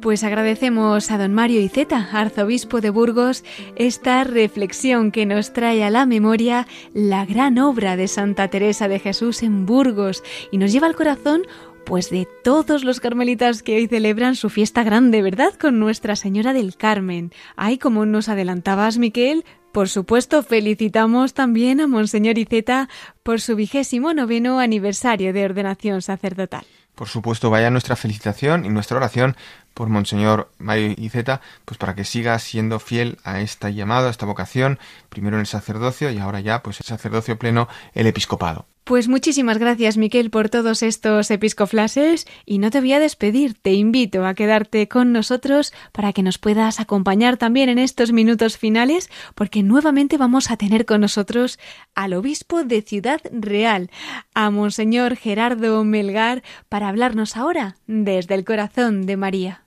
[0.07, 3.43] Pues agradecemos a don Mario Iceta, arzobispo de Burgos,
[3.75, 8.99] esta reflexión que nos trae a la memoria la gran obra de Santa Teresa de
[8.99, 11.41] Jesús en Burgos y nos lleva al corazón
[11.85, 15.53] pues de todos los carmelitas que hoy celebran su fiesta grande, ¿verdad?
[15.55, 17.33] Con Nuestra Señora del Carmen.
[17.57, 19.43] Ay, como nos adelantabas, Miquel,
[19.73, 22.87] por supuesto, felicitamos también a Monseñor Iceta
[23.23, 26.65] por su vigésimo noveno aniversario de ordenación sacerdotal.
[26.97, 29.35] Por supuesto, vaya nuestra felicitación y nuestra oración
[29.77, 34.25] por Monseñor Mario Iceta, pues para que siga siendo fiel a esta llamada, a esta
[34.25, 38.65] vocación, primero en el sacerdocio y ahora ya, pues el sacerdocio pleno, el episcopado.
[38.85, 43.73] Pues muchísimas gracias, Miquel, por todos estos episcoflases y no te voy a despedir, te
[43.73, 49.11] invito a quedarte con nosotros para que nos puedas acompañar también en estos minutos finales,
[49.35, 51.59] porque nuevamente vamos a tener con nosotros
[51.93, 53.91] al obispo de Ciudad Real,
[54.33, 59.66] a Monseñor Gerardo Melgar, para hablarnos ahora desde el corazón de María.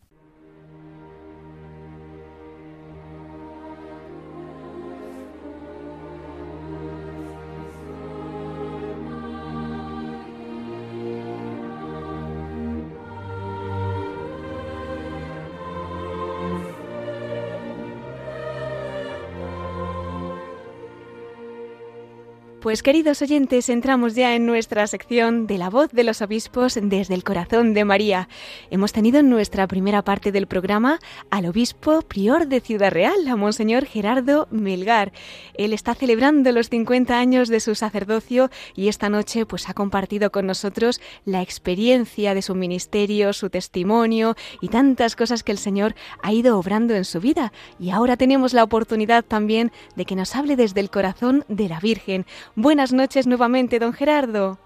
[22.70, 27.14] Pues queridos oyentes, entramos ya en nuestra sección de la voz de los obispos desde
[27.14, 28.28] el corazón de María.
[28.70, 31.00] Hemos tenido en nuestra primera parte del programa
[31.30, 35.10] al obispo prior de Ciudad Real, a Monseñor Gerardo Melgar.
[35.54, 40.30] Él está celebrando los 50 años de su sacerdocio y esta noche pues ha compartido
[40.30, 45.96] con nosotros la experiencia de su ministerio, su testimonio y tantas cosas que el Señor
[46.22, 47.52] ha ido obrando en su vida.
[47.80, 51.80] Y ahora tenemos la oportunidad también de que nos hable desde el corazón de la
[51.80, 52.26] Virgen
[52.62, 54.58] Buenas noches nuevamente, don Gerardo.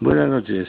[0.00, 0.68] Buenas noches.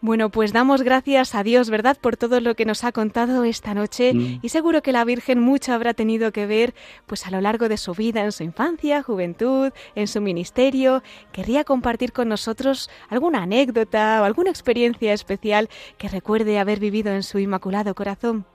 [0.00, 3.74] Bueno, pues damos gracias a Dios, ¿verdad?, por todo lo que nos ha contado esta
[3.74, 4.38] noche mm.
[4.40, 6.72] y seguro que la Virgen mucho habrá tenido que ver
[7.04, 11.02] pues a lo largo de su vida, en su infancia, juventud, en su ministerio.
[11.32, 17.22] Querría compartir con nosotros alguna anécdota o alguna experiencia especial que recuerde haber vivido en
[17.22, 18.46] su inmaculado corazón.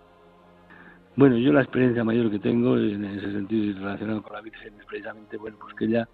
[1.16, 4.74] Bueno, yo la experiencia mayor que tengo en ese sentido y relacionado con la Virgen
[4.80, 6.10] es precisamente, bueno, pues que ella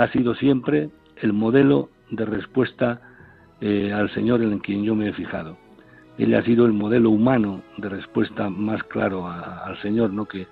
[0.00, 0.88] ha sido siempre
[1.20, 3.02] el modelo de respuesta
[3.60, 5.58] eh, al Señor en quien yo me he fijado.
[6.16, 10.24] Ella ha sido el modelo humano de respuesta más claro al Señor, ¿no?
[10.24, 10.42] que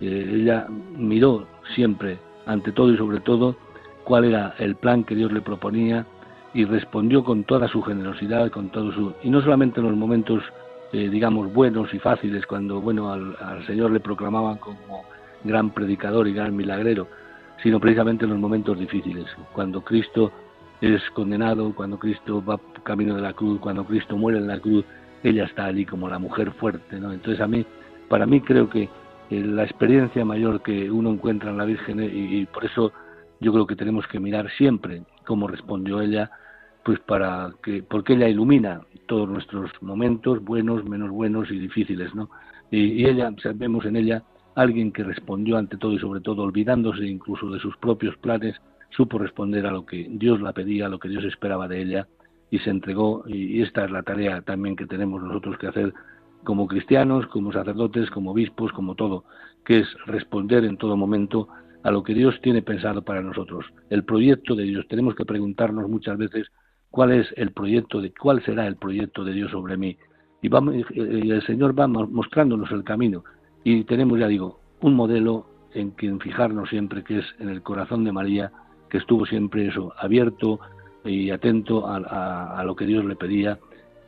[0.00, 1.46] eh, ella miró
[1.76, 3.56] siempre, ante todo y sobre todo,
[4.02, 6.04] cuál era el plan que Dios le proponía
[6.52, 10.42] y respondió con toda su generosidad, con todo su y no solamente en los momentos
[10.92, 15.04] eh, digamos buenos y fáciles cuando bueno al, al Señor le proclamaban como
[15.44, 17.06] gran predicador y gran milagrero,
[17.62, 20.32] sino precisamente en los momentos difíciles, cuando Cristo
[20.80, 24.84] es condenado, cuando Cristo va camino de la cruz, cuando Cristo muere en la cruz,
[25.22, 27.12] ella está allí como la mujer fuerte, ¿no?
[27.12, 27.66] Entonces a mí,
[28.08, 28.88] para mí creo que eh,
[29.30, 32.92] la experiencia mayor que uno encuentra en la Virgen y, por eso
[33.40, 36.30] yo creo que tenemos que mirar siempre cómo respondió ella,
[36.84, 42.30] pues para que, porque ella ilumina todos nuestros momentos, buenos, menos buenos y difíciles, ¿no?
[42.70, 44.22] Y, y ella, vemos en ella
[44.58, 48.56] alguien que respondió ante todo y sobre todo olvidándose incluso de sus propios planes,
[48.90, 52.08] supo responder a lo que Dios la pedía, a lo que Dios esperaba de ella
[52.50, 55.94] y se entregó y esta es la tarea también que tenemos nosotros que hacer
[56.42, 59.24] como cristianos, como sacerdotes, como obispos, como todo,
[59.64, 61.48] que es responder en todo momento
[61.84, 64.88] a lo que Dios tiene pensado para nosotros, el proyecto de Dios.
[64.88, 66.48] Tenemos que preguntarnos muchas veces
[66.90, 69.96] cuál es el proyecto de cuál será el proyecto de Dios sobre mí.
[70.42, 73.24] Y, vamos, y el Señor va mostrándonos el camino.
[73.70, 75.44] Y tenemos, ya digo, un modelo
[75.74, 78.50] en quien fijarnos siempre, que es en el corazón de María,
[78.88, 80.58] que estuvo siempre eso, abierto
[81.04, 83.58] y atento a, a, lo que Dios le pedía,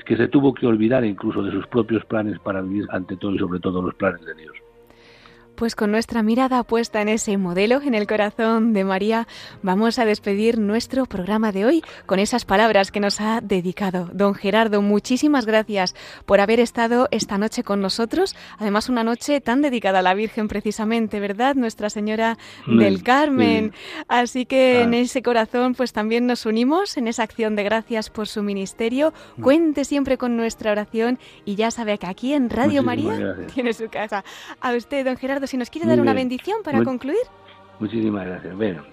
[0.06, 3.38] que se tuvo que olvidar incluso de sus propios planes para vivir ante todo y
[3.38, 4.56] sobre todo los planes de Dios.
[5.60, 9.28] Pues con nuestra mirada puesta en ese modelo, en el corazón de María,
[9.60, 14.08] vamos a despedir nuestro programa de hoy con esas palabras que nos ha dedicado.
[14.14, 15.94] Don Gerardo, muchísimas gracias
[16.24, 18.34] por haber estado esta noche con nosotros.
[18.56, 21.56] Además, una noche tan dedicada a la Virgen precisamente, ¿verdad?
[21.56, 23.74] Nuestra Señora del Carmen.
[24.08, 28.28] Así que en ese corazón, pues también nos unimos en esa acción de gracias por
[28.28, 29.12] su ministerio.
[29.36, 29.42] Mm.
[29.42, 33.90] Cuente siempre con nuestra oración y ya sabe que aquí en Radio María tiene su
[33.90, 34.24] casa.
[34.62, 37.26] A usted, don Gerardo, si nos quiere dar una bendición para concluir.
[37.80, 38.56] Muchísimas gracias.
[38.56, 38.84] Bueno,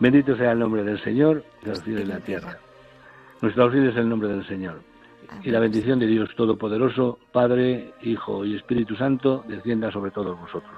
[0.00, 2.58] bendito sea el nombre del Señor, de los cielos y la tierra.
[3.40, 4.82] Nuestro auxilio es el nombre del Señor.
[5.44, 10.74] Y la bendición de Dios Todopoderoso, Padre, Hijo y Espíritu Santo, descienda sobre todos vosotros.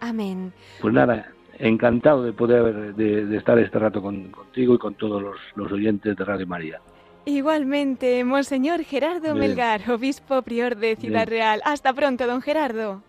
[0.00, 0.52] Amén.
[0.80, 1.30] Pues nada,
[1.60, 5.22] encantado de poder de, estar este rato contigo y con todos
[5.54, 6.80] los, oyentes de Radio María.
[7.26, 11.62] Igualmente, Monseñor Gerardo Melgar, obispo prior de Ciudad Real.
[11.64, 13.02] Hasta pronto, don Gerardo.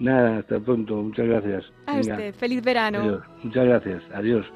[0.00, 0.96] Nada, hasta pronto.
[0.96, 1.72] Muchas gracias.
[1.86, 2.34] A usted.
[2.34, 3.22] Feliz verano.
[3.42, 4.02] Muchas gracias.
[4.14, 4.46] Adiós.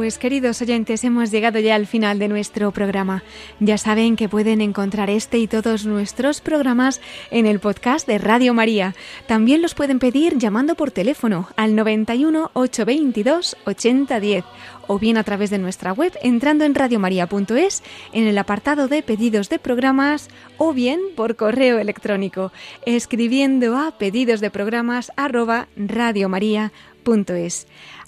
[0.00, 3.22] Pues queridos oyentes, hemos llegado ya al final de nuestro programa.
[3.58, 8.54] Ya saben que pueden encontrar este y todos nuestros programas en el podcast de Radio
[8.54, 8.94] María.
[9.26, 14.44] También los pueden pedir llamando por teléfono al 91 822 8010
[14.86, 17.82] o bien a través de nuestra web entrando en radiomaria.es
[18.12, 22.52] en el apartado de pedidos de programas o bien por correo electrónico
[22.86, 25.12] escribiendo a pedidos de programas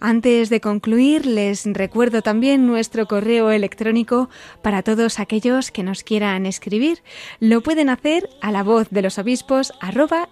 [0.01, 4.29] antes de concluir, les recuerdo también nuestro correo electrónico
[4.61, 7.03] para todos aquellos que nos quieran escribir.
[7.39, 10.29] Lo pueden hacer a la voz de los obispos arroba.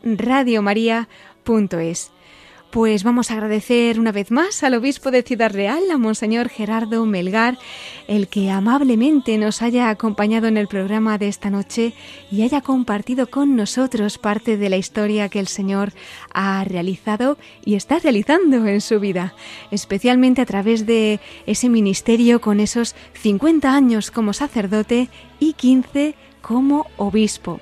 [2.71, 7.05] Pues vamos a agradecer una vez más al obispo de Ciudad Real, a Monseñor Gerardo
[7.05, 7.59] Melgar,
[8.07, 11.95] el que amablemente nos haya acompañado en el programa de esta noche
[12.31, 15.93] y haya compartido con nosotros parte de la historia que el Señor
[16.33, 19.35] ha realizado y está realizando en su vida,
[19.73, 25.09] especialmente a través de ese ministerio con esos 50 años como sacerdote
[25.41, 27.61] y 15 como obispo.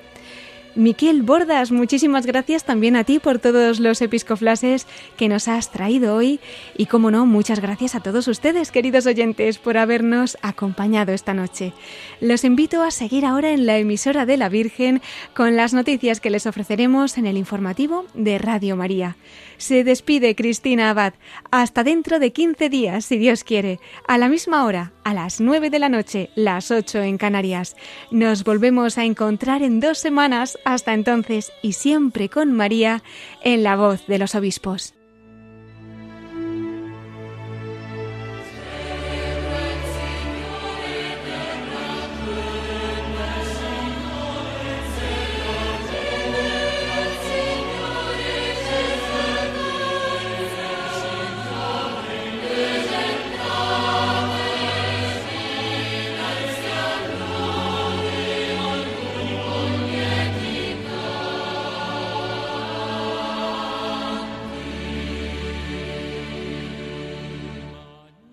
[0.79, 6.15] Miquel Bordas, muchísimas gracias también a ti por todos los episcoflases que nos has traído
[6.15, 6.39] hoy
[6.77, 11.73] y, como no, muchas gracias a todos ustedes, queridos oyentes, por habernos acompañado esta noche.
[12.21, 15.01] Los invito a seguir ahora en la emisora de la Virgen
[15.33, 19.17] con las noticias que les ofreceremos en el informativo de Radio María.
[19.59, 21.13] Se despide Cristina Abad.
[21.51, 25.69] Hasta dentro de 15 días, si Dios quiere, a la misma hora, a las 9
[25.69, 27.75] de la noche, las 8 en Canarias.
[28.09, 30.57] Nos volvemos a encontrar en dos semanas.
[30.63, 33.03] Hasta entonces, y siempre con María,
[33.43, 34.98] en la voz de los obispos.